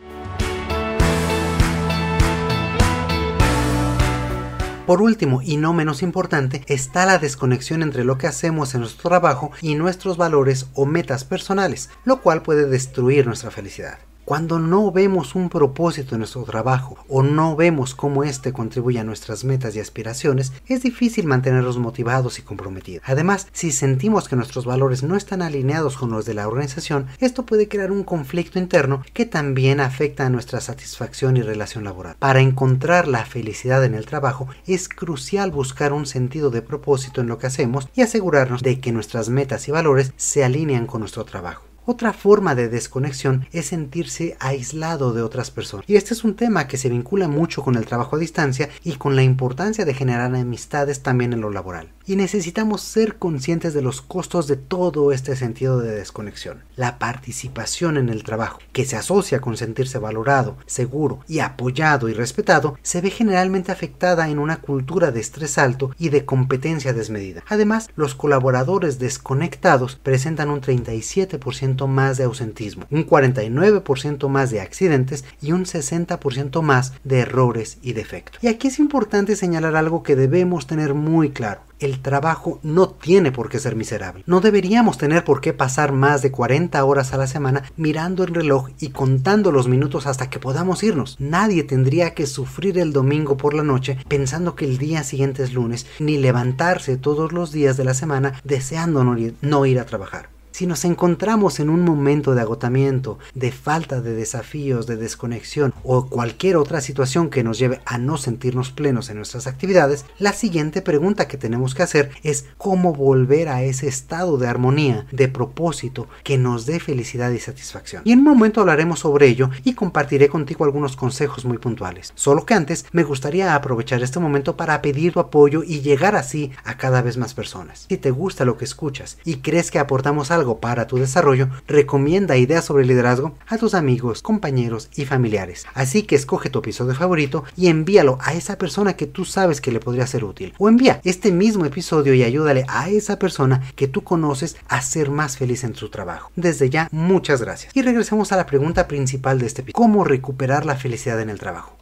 Por 4.87 5.01
último, 5.01 5.41
y 5.41 5.57
no 5.57 5.73
menos 5.73 6.01
importante, 6.01 6.63
está 6.67 7.05
la 7.05 7.19
desconexión 7.19 7.83
entre 7.83 8.05
lo 8.05 8.17
que 8.17 8.25
hacemos 8.25 8.73
en 8.73 8.79
nuestro 8.79 9.09
trabajo 9.09 9.51
y 9.61 9.75
nuestros 9.75 10.15
valores 10.15 10.67
o 10.75 10.85
metas 10.85 11.25
personales, 11.25 11.89
lo 12.05 12.21
cual 12.21 12.41
puede 12.41 12.69
destruir 12.69 13.27
nuestra 13.27 13.51
felicidad. 13.51 13.99
Cuando 14.27 14.59
no 14.59 14.91
vemos 14.91 15.35
un 15.35 15.47
propósito 15.47 16.13
en 16.13 16.19
nuestro 16.19 16.43
trabajo 16.43 16.97
o 17.07 17.23
no 17.23 17.55
vemos 17.55 17.95
cómo 17.95 18.25
éste 18.25 18.51
contribuye 18.51 18.99
a 18.99 19.05
nuestras 19.05 19.45
metas 19.45 19.73
y 19.73 19.79
aspiraciones, 19.79 20.51
es 20.67 20.83
difícil 20.83 21.25
mantenerlos 21.27 21.77
motivados 21.77 22.37
y 22.37 22.41
comprometidos. 22.41 23.03
Además, 23.07 23.47
si 23.53 23.71
sentimos 23.71 24.27
que 24.27 24.35
nuestros 24.35 24.65
valores 24.65 25.01
no 25.01 25.15
están 25.15 25.41
alineados 25.41 25.95
con 25.95 26.11
los 26.11 26.25
de 26.25 26.33
la 26.33 26.45
organización, 26.49 27.07
esto 27.21 27.45
puede 27.45 27.69
crear 27.69 27.89
un 27.89 28.03
conflicto 28.03 28.59
interno 28.59 29.01
que 29.13 29.25
también 29.25 29.79
afecta 29.79 30.25
a 30.25 30.29
nuestra 30.29 30.59
satisfacción 30.59 31.37
y 31.37 31.41
relación 31.41 31.85
laboral. 31.85 32.17
Para 32.19 32.41
encontrar 32.41 33.07
la 33.07 33.23
felicidad 33.23 33.85
en 33.85 33.95
el 33.95 34.05
trabajo, 34.05 34.49
es 34.67 34.89
crucial 34.89 35.51
buscar 35.51 35.93
un 35.93 36.05
sentido 36.05 36.49
de 36.49 36.61
propósito 36.61 37.21
en 37.21 37.27
lo 37.27 37.37
que 37.37 37.47
hacemos 37.47 37.87
y 37.95 38.01
asegurarnos 38.01 38.61
de 38.61 38.81
que 38.81 38.91
nuestras 38.91 39.29
metas 39.29 39.69
y 39.69 39.71
valores 39.71 40.11
se 40.17 40.43
alinean 40.43 40.85
con 40.85 40.99
nuestro 40.99 41.23
trabajo. 41.23 41.66
Otra 41.89 42.11
forma 42.11 42.53
de 42.53 42.67
desconexión 42.67 43.47
es 43.53 43.67
sentirse 43.67 44.35
aislado 44.41 45.13
de 45.13 45.21
otras 45.21 45.51
personas. 45.51 45.85
Y 45.87 45.95
este 45.95 46.13
es 46.13 46.25
un 46.25 46.35
tema 46.35 46.67
que 46.67 46.75
se 46.75 46.89
vincula 46.89 47.29
mucho 47.29 47.63
con 47.63 47.75
el 47.75 47.85
trabajo 47.85 48.17
a 48.17 48.19
distancia 48.19 48.67
y 48.83 48.95
con 48.95 49.15
la 49.15 49.23
importancia 49.23 49.85
de 49.85 49.93
generar 49.93 50.35
amistades 50.35 51.01
también 51.01 51.31
en 51.31 51.39
lo 51.39 51.49
laboral. 51.49 51.93
Y 52.05 52.17
necesitamos 52.17 52.81
ser 52.81 53.15
conscientes 53.15 53.73
de 53.73 53.81
los 53.81 54.01
costos 54.01 54.47
de 54.47 54.57
todo 54.57 55.13
este 55.13 55.37
sentido 55.37 55.79
de 55.79 55.95
desconexión. 55.95 56.63
La 56.75 56.99
participación 56.99 57.95
en 57.95 58.09
el 58.09 58.23
trabajo, 58.23 58.59
que 58.73 58.83
se 58.83 58.97
asocia 58.97 59.39
con 59.39 59.55
sentirse 59.55 59.97
valorado, 59.97 60.57
seguro 60.65 61.21
y 61.25 61.39
apoyado 61.39 62.09
y 62.09 62.13
respetado, 62.13 62.77
se 62.81 62.99
ve 62.99 63.11
generalmente 63.11 63.71
afectada 63.71 64.27
en 64.27 64.39
una 64.39 64.57
cultura 64.57 65.11
de 65.11 65.21
estrés 65.21 65.57
alto 65.57 65.91
y 65.97 66.09
de 66.09 66.25
competencia 66.25 66.91
desmedida. 66.91 67.43
Además, 67.47 67.89
los 67.95 68.13
colaboradores 68.13 68.99
desconectados 68.99 69.95
presentan 69.95 70.49
un 70.49 70.59
37% 70.59 71.76
más 71.85 72.17
de 72.17 72.23
ausentismo, 72.23 72.85
un 72.89 73.05
49% 73.05 74.27
más 74.29 74.49
de 74.49 74.61
accidentes 74.61 75.25
y 75.41 75.51
un 75.51 75.65
60% 75.65 76.63
más 76.63 76.93
de 77.03 77.19
errores 77.19 77.77
y 77.83 77.93
defectos. 77.93 78.43
Y 78.43 78.47
aquí 78.47 78.69
es 78.69 78.79
importante 78.79 79.35
señalar 79.35 79.75
algo 79.75 80.01
que 80.01 80.15
debemos 80.15 80.65
tener 80.65 80.95
muy 80.95 81.29
claro. 81.29 81.61
El 81.79 82.01
trabajo 82.01 82.59
no 82.63 82.89
tiene 82.89 83.31
por 83.31 83.49
qué 83.49 83.59
ser 83.59 83.75
miserable. 83.75 84.23
No 84.25 84.41
deberíamos 84.41 84.97
tener 84.97 85.23
por 85.23 85.41
qué 85.41 85.53
pasar 85.53 85.91
más 85.91 86.23
de 86.23 86.31
40 86.31 86.83
horas 86.83 87.13
a 87.13 87.17
la 87.17 87.27
semana 87.27 87.63
mirando 87.75 88.23
el 88.23 88.33
reloj 88.33 88.69
y 88.79 88.89
contando 88.89 89.51
los 89.51 89.67
minutos 89.67 90.07
hasta 90.07 90.27
que 90.31 90.39
podamos 90.39 90.81
irnos. 90.81 91.17
Nadie 91.19 91.63
tendría 91.63 92.15
que 92.15 92.25
sufrir 92.25 92.79
el 92.79 92.93
domingo 92.93 93.37
por 93.37 93.53
la 93.53 93.61
noche 93.61 93.97
pensando 94.07 94.55
que 94.55 94.65
el 94.65 94.79
día 94.79 95.03
siguiente 95.03 95.43
es 95.43 95.53
lunes, 95.53 95.85
ni 95.99 96.17
levantarse 96.17 96.97
todos 96.97 97.31
los 97.31 97.51
días 97.51 97.77
de 97.77 97.83
la 97.83 97.93
semana 97.93 98.33
deseando 98.43 99.03
no 99.41 99.65
ir, 99.65 99.79
a 99.79 99.85
trabajar. 99.85 100.29
Si 100.57 100.65
nos 100.65 100.85
encontramos 100.85 101.59
en 101.59 101.69
un 101.69 101.81
momento 101.81 102.33
de 102.33 102.41
agotamiento, 102.41 103.19
de 103.35 103.51
falta 103.51 104.01
de 104.01 104.15
desafíos, 104.15 104.87
de 104.87 104.95
desconexión 104.95 105.71
o 105.83 106.07
cualquier 106.07 106.57
otra 106.57 106.81
situación 106.81 107.29
que 107.29 107.43
nos 107.43 107.59
lleve 107.59 107.79
a 107.85 107.99
no 107.99 108.17
sentirnos 108.17 108.71
plenos 108.71 109.11
en 109.11 109.17
nuestras 109.17 109.45
actividades, 109.45 110.05
la 110.17 110.33
siguiente 110.33 110.81
pregunta 110.81 111.27
que 111.27 111.37
tenemos 111.37 111.75
que 111.75 111.83
hacer 111.83 112.09
es 112.23 112.45
cómo 112.57 112.95
volver 112.95 113.49
a 113.49 113.61
ese 113.61 113.87
estado 113.87 114.39
de 114.39 114.47
armonía, 114.47 115.05
de 115.11 115.27
propósito 115.27 116.07
que 116.23 116.39
nos 116.39 116.65
dé 116.65 116.79
felicidad 116.79 117.29
y 117.29 117.37
satisfacción. 117.37 118.01
Y 118.03 118.13
en 118.13 118.19
un 118.21 118.25
momento 118.25 118.61
hablaremos 118.61 119.01
sobre 119.01 119.27
ello 119.27 119.51
y 119.63 119.75
compartiré 119.75 120.27
contigo 120.27 120.65
algunos 120.65 120.95
consejos 120.95 121.45
muy 121.45 121.59
puntuales. 121.59 122.13
Solo 122.15 122.47
que 122.47 122.55
antes 122.55 122.87
me 122.93 123.03
gustaría 123.03 123.53
aprovechar 123.53 124.01
este 124.01 124.19
momento 124.19 124.57
para 124.57 124.81
pedir 124.81 125.13
tu 125.13 125.19
apoyo 125.19 125.61
y 125.61 125.81
llegar 125.81 126.15
así 126.15 126.49
a 126.63 126.77
cada 126.77 127.03
vez 127.03 127.15
más 127.15 127.35
personas. 127.35 127.85
Si 127.87 127.97
te 127.97 128.09
gusta 128.09 128.43
lo 128.43 128.57
que 128.57 128.65
escuchas 128.65 129.19
y 129.23 129.35
crees 129.35 129.69
que 129.69 129.77
aportamos 129.77 130.31
algo 130.31 130.46
para 130.55 130.87
tu 130.87 130.97
desarrollo, 130.97 131.49
recomienda 131.67 132.37
ideas 132.37 132.65
sobre 132.65 132.85
liderazgo 132.85 133.35
a 133.47 133.57
tus 133.57 133.73
amigos, 133.73 134.21
compañeros 134.21 134.89
y 134.95 135.05
familiares. 135.05 135.65
Así 135.73 136.03
que 136.03 136.15
escoge 136.15 136.49
tu 136.49 136.59
episodio 136.59 136.95
favorito 136.95 137.43
y 137.55 137.67
envíalo 137.67 138.17
a 138.21 138.33
esa 138.33 138.57
persona 138.57 138.95
que 138.95 139.05
tú 139.05 139.25
sabes 139.25 139.61
que 139.61 139.71
le 139.71 139.79
podría 139.79 140.07
ser 140.07 140.23
útil. 140.23 140.53
O 140.57 140.69
envía 140.69 141.01
este 141.03 141.31
mismo 141.31 141.65
episodio 141.65 142.13
y 142.13 142.23
ayúdale 142.23 142.65
a 142.67 142.89
esa 142.89 143.19
persona 143.19 143.61
que 143.75 143.87
tú 143.87 144.03
conoces 144.03 144.57
a 144.67 144.81
ser 144.81 145.11
más 145.11 145.37
feliz 145.37 145.63
en 145.63 145.75
su 145.75 145.89
trabajo. 145.89 146.31
Desde 146.35 146.69
ya, 146.69 146.87
muchas 146.91 147.41
gracias. 147.41 147.75
Y 147.75 147.81
regresemos 147.81 148.31
a 148.31 148.37
la 148.37 148.45
pregunta 148.45 148.87
principal 148.87 149.39
de 149.39 149.45
este 149.47 149.61
episodio. 149.61 149.83
¿Cómo 149.83 150.03
recuperar 150.03 150.65
la 150.65 150.75
felicidad 150.75 151.21
en 151.21 151.29
el 151.29 151.39
trabajo? 151.39 151.77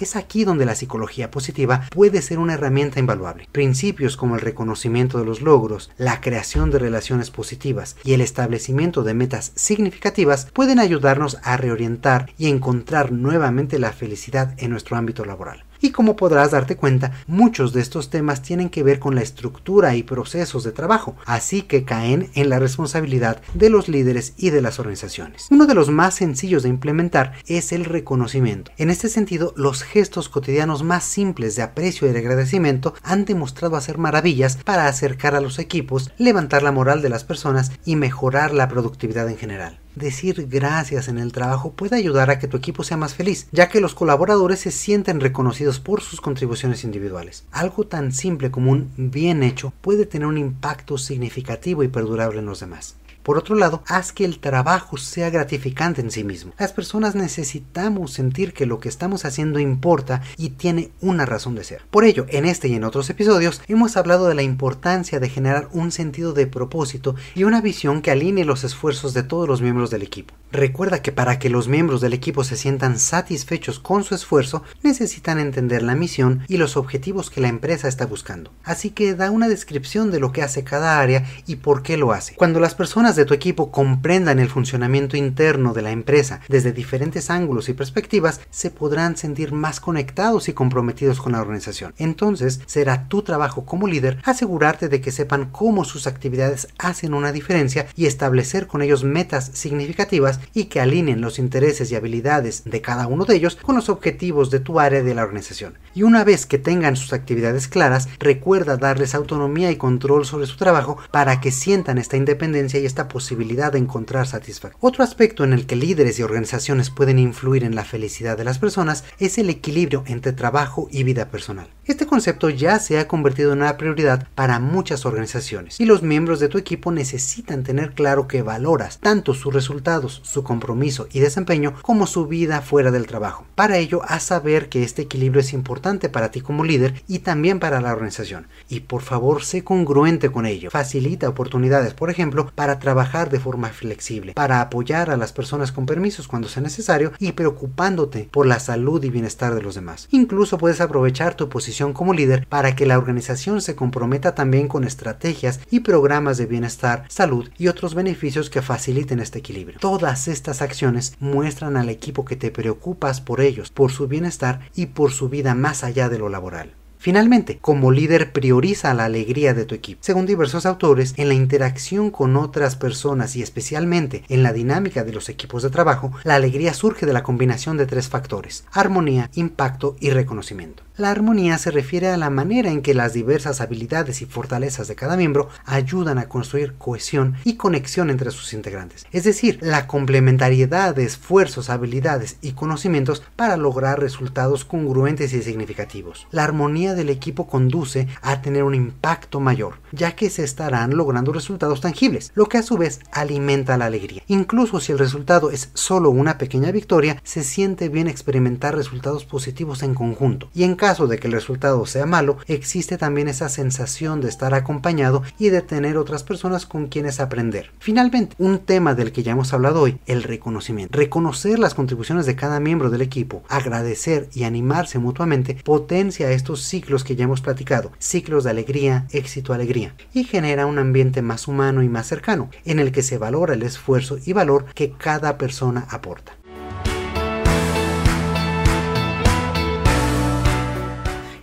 Es 0.00 0.16
aquí 0.16 0.44
donde 0.44 0.64
la 0.64 0.74
psicología 0.74 1.30
positiva 1.30 1.82
puede 1.90 2.22
ser 2.22 2.38
una 2.38 2.54
herramienta 2.54 2.98
invaluable. 2.98 3.48
Principios 3.52 4.16
como 4.16 4.34
el 4.34 4.40
reconocimiento 4.40 5.18
de 5.18 5.26
los 5.26 5.42
logros, 5.42 5.90
la 5.98 6.22
creación 6.22 6.70
de 6.70 6.78
relaciones 6.78 7.30
positivas 7.30 7.96
y 8.02 8.14
el 8.14 8.22
establecimiento 8.22 9.02
de 9.02 9.12
metas 9.12 9.52
significativas 9.56 10.46
pueden 10.54 10.78
ayudarnos 10.78 11.36
a 11.42 11.58
reorientar 11.58 12.32
y 12.38 12.48
encontrar 12.48 13.12
nuevamente 13.12 13.78
la 13.78 13.92
felicidad 13.92 14.54
en 14.56 14.70
nuestro 14.70 14.96
ámbito 14.96 15.26
laboral. 15.26 15.64
Y 15.80 15.90
como 15.90 16.16
podrás 16.16 16.50
darte 16.50 16.76
cuenta, 16.76 17.12
muchos 17.26 17.72
de 17.72 17.80
estos 17.80 18.10
temas 18.10 18.42
tienen 18.42 18.68
que 18.68 18.82
ver 18.82 18.98
con 18.98 19.14
la 19.14 19.22
estructura 19.22 19.96
y 19.96 20.02
procesos 20.02 20.64
de 20.64 20.72
trabajo, 20.72 21.16
así 21.26 21.62
que 21.62 21.84
caen 21.84 22.30
en 22.34 22.50
la 22.50 22.58
responsabilidad 22.58 23.40
de 23.54 23.70
los 23.70 23.88
líderes 23.88 24.34
y 24.36 24.50
de 24.50 24.62
las 24.62 24.78
organizaciones. 24.78 25.46
Uno 25.50 25.66
de 25.66 25.74
los 25.74 25.90
más 25.90 26.14
sencillos 26.14 26.62
de 26.62 26.68
implementar 26.68 27.32
es 27.46 27.72
el 27.72 27.84
reconocimiento. 27.84 28.72
En 28.76 28.90
este 28.90 29.08
sentido, 29.08 29.54
los 29.56 29.82
gestos 29.82 30.28
cotidianos 30.28 30.82
más 30.82 31.04
simples 31.04 31.56
de 31.56 31.62
aprecio 31.62 32.08
y 32.08 32.12
de 32.12 32.18
agradecimiento 32.18 32.94
han 33.02 33.24
demostrado 33.24 33.76
hacer 33.76 33.98
maravillas 33.98 34.58
para 34.64 34.86
acercar 34.86 35.34
a 35.34 35.40
los 35.40 35.58
equipos, 35.58 36.10
levantar 36.18 36.62
la 36.62 36.72
moral 36.72 37.02
de 37.02 37.08
las 37.08 37.24
personas 37.24 37.72
y 37.84 37.96
mejorar 37.96 38.52
la 38.52 38.68
productividad 38.68 39.28
en 39.28 39.38
general 39.38 39.80
decir 40.00 40.48
gracias 40.48 41.08
en 41.08 41.18
el 41.18 41.32
trabajo 41.32 41.72
puede 41.72 41.96
ayudar 41.96 42.30
a 42.30 42.38
que 42.38 42.48
tu 42.48 42.56
equipo 42.56 42.82
sea 42.82 42.96
más 42.96 43.14
feliz, 43.14 43.46
ya 43.52 43.68
que 43.68 43.80
los 43.80 43.94
colaboradores 43.94 44.60
se 44.60 44.70
sienten 44.70 45.20
reconocidos 45.20 45.78
por 45.78 46.00
sus 46.00 46.20
contribuciones 46.20 46.82
individuales. 46.82 47.44
Algo 47.52 47.86
tan 47.86 48.12
simple 48.12 48.50
como 48.50 48.72
un 48.72 48.90
bien 48.96 49.42
hecho 49.42 49.72
puede 49.80 50.06
tener 50.06 50.26
un 50.26 50.38
impacto 50.38 50.98
significativo 50.98 51.84
y 51.84 51.88
perdurable 51.88 52.40
en 52.40 52.46
los 52.46 52.60
demás. 52.60 52.96
Por 53.22 53.38
otro 53.38 53.54
lado, 53.54 53.82
haz 53.86 54.12
que 54.12 54.24
el 54.24 54.38
trabajo 54.38 54.96
sea 54.96 55.30
gratificante 55.30 56.00
en 56.00 56.10
sí 56.10 56.24
mismo. 56.24 56.52
Las 56.58 56.72
personas 56.72 57.14
necesitamos 57.14 58.12
sentir 58.12 58.52
que 58.52 58.66
lo 58.66 58.80
que 58.80 58.88
estamos 58.88 59.24
haciendo 59.24 59.58
importa 59.58 60.22
y 60.36 60.50
tiene 60.50 60.90
una 61.00 61.26
razón 61.26 61.54
de 61.54 61.64
ser. 61.64 61.82
Por 61.90 62.04
ello, 62.04 62.26
en 62.28 62.44
este 62.44 62.68
y 62.68 62.74
en 62.74 62.84
otros 62.84 63.10
episodios 63.10 63.62
hemos 63.68 63.96
hablado 63.96 64.28
de 64.28 64.34
la 64.34 64.42
importancia 64.42 65.20
de 65.20 65.28
generar 65.28 65.68
un 65.72 65.92
sentido 65.92 66.32
de 66.32 66.46
propósito 66.46 67.14
y 67.34 67.44
una 67.44 67.60
visión 67.60 68.02
que 68.02 68.10
alinee 68.10 68.44
los 68.44 68.64
esfuerzos 68.64 69.14
de 69.14 69.22
todos 69.22 69.48
los 69.48 69.60
miembros 69.60 69.90
del 69.90 70.02
equipo. 70.02 70.34
Recuerda 70.52 71.00
que 71.00 71.12
para 71.12 71.38
que 71.38 71.48
los 71.48 71.68
miembros 71.68 72.00
del 72.00 72.12
equipo 72.12 72.42
se 72.42 72.56
sientan 72.56 72.98
satisfechos 72.98 73.78
con 73.78 74.02
su 74.02 74.16
esfuerzo, 74.16 74.64
necesitan 74.82 75.38
entender 75.38 75.82
la 75.82 75.94
misión 75.94 76.42
y 76.48 76.56
los 76.56 76.76
objetivos 76.76 77.30
que 77.30 77.40
la 77.40 77.46
empresa 77.46 77.86
está 77.86 78.04
buscando. 78.04 78.50
Así 78.64 78.90
que 78.90 79.14
da 79.14 79.30
una 79.30 79.48
descripción 79.48 80.10
de 80.10 80.18
lo 80.18 80.32
que 80.32 80.42
hace 80.42 80.64
cada 80.64 80.98
área 80.98 81.24
y 81.46 81.56
por 81.56 81.84
qué 81.84 81.96
lo 81.96 82.12
hace. 82.12 82.34
Cuando 82.34 82.58
las 82.58 82.74
personas 82.74 83.14
de 83.14 83.24
tu 83.24 83.32
equipo 83.32 83.70
comprendan 83.70 84.40
el 84.40 84.48
funcionamiento 84.48 85.16
interno 85.16 85.72
de 85.72 85.82
la 85.82 85.92
empresa 85.92 86.40
desde 86.48 86.72
diferentes 86.72 87.30
ángulos 87.30 87.68
y 87.68 87.74
perspectivas, 87.74 88.40
se 88.50 88.72
podrán 88.72 89.16
sentir 89.16 89.52
más 89.52 89.78
conectados 89.78 90.48
y 90.48 90.52
comprometidos 90.52 91.20
con 91.20 91.32
la 91.32 91.40
organización. 91.40 91.94
Entonces, 91.96 92.60
será 92.66 93.06
tu 93.06 93.22
trabajo 93.22 93.64
como 93.64 93.86
líder 93.86 94.18
asegurarte 94.24 94.88
de 94.88 95.00
que 95.00 95.12
sepan 95.12 95.50
cómo 95.52 95.84
sus 95.84 96.08
actividades 96.08 96.66
hacen 96.78 97.14
una 97.14 97.30
diferencia 97.30 97.86
y 97.94 98.06
establecer 98.06 98.66
con 98.66 98.82
ellos 98.82 99.04
metas 99.04 99.50
significativas 99.54 100.39
y 100.54 100.64
que 100.64 100.80
alineen 100.80 101.20
los 101.20 101.38
intereses 101.38 101.90
y 101.90 101.96
habilidades 101.96 102.64
de 102.64 102.80
cada 102.80 103.06
uno 103.06 103.24
de 103.24 103.36
ellos 103.36 103.56
con 103.56 103.76
los 103.76 103.88
objetivos 103.88 104.50
de 104.50 104.60
tu 104.60 104.80
área 104.80 105.02
de 105.02 105.14
la 105.14 105.22
organización. 105.22 105.78
Y 105.94 106.02
una 106.02 106.24
vez 106.24 106.46
que 106.46 106.58
tengan 106.58 106.96
sus 106.96 107.12
actividades 107.12 107.68
claras, 107.68 108.08
recuerda 108.18 108.76
darles 108.76 109.14
autonomía 109.14 109.70
y 109.70 109.76
control 109.76 110.24
sobre 110.24 110.46
su 110.46 110.56
trabajo 110.56 110.98
para 111.10 111.40
que 111.40 111.50
sientan 111.50 111.98
esta 111.98 112.16
independencia 112.16 112.80
y 112.80 112.86
esta 112.86 113.08
posibilidad 113.08 113.72
de 113.72 113.78
encontrar 113.78 114.26
satisfacción. 114.26 114.78
Otro 114.80 115.04
aspecto 115.04 115.44
en 115.44 115.52
el 115.52 115.66
que 115.66 115.76
líderes 115.76 116.18
y 116.18 116.22
organizaciones 116.22 116.90
pueden 116.90 117.18
influir 117.18 117.64
en 117.64 117.74
la 117.74 117.84
felicidad 117.84 118.36
de 118.36 118.44
las 118.44 118.58
personas 118.58 119.04
es 119.18 119.38
el 119.38 119.50
equilibrio 119.50 120.04
entre 120.06 120.32
trabajo 120.32 120.88
y 120.90 121.02
vida 121.02 121.30
personal. 121.30 121.68
Este 121.84 122.06
concepto 122.06 122.50
ya 122.50 122.78
se 122.78 122.98
ha 122.98 123.08
convertido 123.08 123.52
en 123.52 123.58
una 123.58 123.76
prioridad 123.76 124.28
para 124.34 124.60
muchas 124.60 125.06
organizaciones 125.06 125.80
y 125.80 125.86
los 125.86 126.02
miembros 126.02 126.38
de 126.40 126.48
tu 126.48 126.58
equipo 126.58 126.92
necesitan 126.92 127.64
tener 127.64 127.94
claro 127.94 128.28
que 128.28 128.42
valoras 128.42 128.98
tanto 128.98 129.34
sus 129.34 129.52
resultados, 129.52 130.20
su 130.30 130.42
compromiso 130.44 131.08
y 131.12 131.20
desempeño 131.20 131.74
como 131.82 132.06
su 132.06 132.26
vida 132.26 132.60
fuera 132.60 132.90
del 132.90 133.06
trabajo. 133.06 133.44
Para 133.54 133.78
ello, 133.78 134.02
haz 134.04 134.24
saber 134.24 134.68
que 134.68 134.82
este 134.82 135.02
equilibrio 135.02 135.40
es 135.40 135.52
importante 135.52 136.08
para 136.08 136.30
ti 136.30 136.40
como 136.40 136.64
líder 136.64 137.02
y 137.08 137.18
también 137.20 137.58
para 137.58 137.80
la 137.80 137.92
organización. 137.92 138.46
Y 138.68 138.80
por 138.80 139.02
favor, 139.02 139.42
sé 139.42 139.64
congruente 139.64 140.30
con 140.30 140.46
ello. 140.46 140.70
Facilita 140.70 141.28
oportunidades, 141.28 141.94
por 141.94 142.10
ejemplo, 142.10 142.50
para 142.54 142.78
trabajar 142.78 143.30
de 143.30 143.40
forma 143.40 143.68
flexible, 143.70 144.34
para 144.34 144.60
apoyar 144.60 145.10
a 145.10 145.16
las 145.16 145.32
personas 145.32 145.72
con 145.72 145.86
permisos 145.86 146.28
cuando 146.28 146.48
sea 146.48 146.62
necesario 146.62 147.12
y 147.18 147.32
preocupándote 147.32 148.28
por 148.30 148.46
la 148.46 148.60
salud 148.60 149.02
y 149.02 149.10
bienestar 149.10 149.54
de 149.54 149.62
los 149.62 149.74
demás. 149.74 150.08
Incluso 150.10 150.58
puedes 150.58 150.80
aprovechar 150.80 151.34
tu 151.34 151.48
posición 151.48 151.92
como 151.92 152.14
líder 152.14 152.46
para 152.48 152.76
que 152.76 152.86
la 152.86 152.98
organización 152.98 153.60
se 153.60 153.74
comprometa 153.74 154.34
también 154.34 154.68
con 154.68 154.84
estrategias 154.84 155.60
y 155.70 155.80
programas 155.80 156.38
de 156.38 156.46
bienestar, 156.46 157.04
salud 157.08 157.48
y 157.58 157.68
otros 157.68 157.94
beneficios 157.94 158.50
que 158.50 158.62
faciliten 158.62 159.20
este 159.20 159.40
equilibrio. 159.40 159.78
Todas 159.80 160.19
estas 160.28 160.62
acciones 160.62 161.14
muestran 161.20 161.76
al 161.76 161.88
equipo 161.88 162.24
que 162.24 162.36
te 162.36 162.50
preocupas 162.50 163.20
por 163.20 163.40
ellos, 163.40 163.70
por 163.70 163.92
su 163.92 164.08
bienestar 164.08 164.60
y 164.74 164.86
por 164.86 165.12
su 165.12 165.28
vida 165.28 165.54
más 165.54 165.84
allá 165.84 166.08
de 166.08 166.18
lo 166.18 166.28
laboral. 166.28 166.74
Finalmente, 167.00 167.56
como 167.62 167.92
líder 167.92 168.30
prioriza 168.30 168.92
la 168.92 169.06
alegría 169.06 169.54
de 169.54 169.64
tu 169.64 169.74
equipo. 169.74 170.02
Según 170.02 170.26
diversos 170.26 170.66
autores, 170.66 171.14
en 171.16 171.28
la 171.28 171.34
interacción 171.34 172.10
con 172.10 172.36
otras 172.36 172.76
personas 172.76 173.36
y 173.36 173.42
especialmente 173.42 174.22
en 174.28 174.42
la 174.42 174.52
dinámica 174.52 175.02
de 175.02 175.14
los 175.14 175.30
equipos 175.30 175.62
de 175.62 175.70
trabajo, 175.70 176.12
la 176.24 176.34
alegría 176.34 176.74
surge 176.74 177.06
de 177.06 177.14
la 177.14 177.22
combinación 177.22 177.78
de 177.78 177.86
tres 177.86 178.10
factores, 178.10 178.64
armonía, 178.70 179.30
impacto 179.34 179.96
y 179.98 180.10
reconocimiento. 180.10 180.82
La 181.00 181.12
armonía 181.12 181.56
se 181.56 181.70
refiere 181.70 182.08
a 182.08 182.18
la 182.18 182.28
manera 182.28 182.70
en 182.70 182.82
que 182.82 182.92
las 182.92 183.14
diversas 183.14 183.62
habilidades 183.62 184.20
y 184.20 184.26
fortalezas 184.26 184.86
de 184.86 184.96
cada 184.96 185.16
miembro 185.16 185.48
ayudan 185.64 186.18
a 186.18 186.28
construir 186.28 186.74
cohesión 186.74 187.36
y 187.42 187.54
conexión 187.54 188.10
entre 188.10 188.30
sus 188.30 188.52
integrantes, 188.52 189.06
es 189.10 189.24
decir, 189.24 189.58
la 189.62 189.86
complementariedad 189.86 190.94
de 190.94 191.04
esfuerzos, 191.04 191.70
habilidades 191.70 192.36
y 192.42 192.52
conocimientos 192.52 193.22
para 193.34 193.56
lograr 193.56 193.98
resultados 193.98 194.66
congruentes 194.66 195.32
y 195.32 195.42
significativos. 195.42 196.26
La 196.32 196.44
armonía 196.44 196.94
del 196.94 197.08
equipo 197.08 197.48
conduce 197.48 198.06
a 198.20 198.42
tener 198.42 198.64
un 198.64 198.74
impacto 198.74 199.40
mayor, 199.40 199.76
ya 199.92 200.16
que 200.16 200.30
se 200.30 200.44
estarán 200.44 200.96
logrando 200.96 201.32
resultados 201.32 201.80
tangibles, 201.80 202.32
lo 202.34 202.46
que 202.46 202.58
a 202.58 202.62
su 202.62 202.76
vez 202.76 203.00
alimenta 203.12 203.78
la 203.78 203.86
alegría. 203.86 204.22
Incluso 204.26 204.80
si 204.80 204.92
el 204.92 204.98
resultado 204.98 205.50
es 205.50 205.70
solo 205.74 206.10
una 206.10 206.38
pequeña 206.38 206.72
victoria, 206.72 207.20
se 207.24 207.44
siente 207.44 207.88
bien 207.88 208.08
experimentar 208.08 208.74
resultados 208.74 209.24
positivos 209.24 209.82
en 209.82 209.94
conjunto, 209.94 210.50
y 210.54 210.64
en 210.64 210.74
caso 210.74 211.06
de 211.06 211.18
que 211.18 211.26
el 211.26 211.32
resultado 211.32 211.84
sea 211.86 212.06
malo, 212.06 212.38
existe 212.46 212.98
también 212.98 213.28
esa 213.28 213.48
sensación 213.48 214.20
de 214.20 214.28
estar 214.28 214.54
acompañado 214.54 215.22
y 215.38 215.48
de 215.48 215.62
tener 215.62 215.96
otras 215.96 216.22
personas 216.22 216.66
con 216.66 216.88
quienes 216.88 217.20
aprender. 217.20 217.70
Finalmente, 217.78 218.36
un 218.38 218.58
tema 218.60 218.94
del 218.94 219.12
que 219.12 219.22
ya 219.22 219.32
hemos 219.32 219.52
hablado 219.52 219.82
hoy, 219.82 219.98
el 220.06 220.22
reconocimiento. 220.22 220.96
Reconocer 220.96 221.58
las 221.58 221.74
contribuciones 221.74 222.26
de 222.26 222.36
cada 222.36 222.60
miembro 222.60 222.90
del 222.90 223.02
equipo, 223.02 223.42
agradecer 223.48 224.28
y 224.32 224.44
animarse 224.44 224.98
mutuamente, 224.98 225.56
potencia 225.64 226.30
estos 226.30 226.62
ciclos 226.62 227.04
que 227.04 227.16
ya 227.16 227.24
hemos 227.24 227.40
platicado, 227.40 227.92
ciclos 227.98 228.44
de 228.44 228.50
alegría, 228.50 229.06
éxito, 229.10 229.52
alegría, 229.52 229.79
y 230.12 230.24
genera 230.24 230.66
un 230.66 230.78
ambiente 230.78 231.22
más 231.22 231.48
humano 231.48 231.82
y 231.82 231.88
más 231.88 232.06
cercano, 232.06 232.50
en 232.64 232.78
el 232.78 232.92
que 232.92 233.02
se 233.02 233.18
valora 233.18 233.54
el 233.54 233.62
esfuerzo 233.62 234.18
y 234.24 234.32
valor 234.32 234.66
que 234.74 234.92
cada 234.92 235.38
persona 235.38 235.86
aporta. 235.90 236.32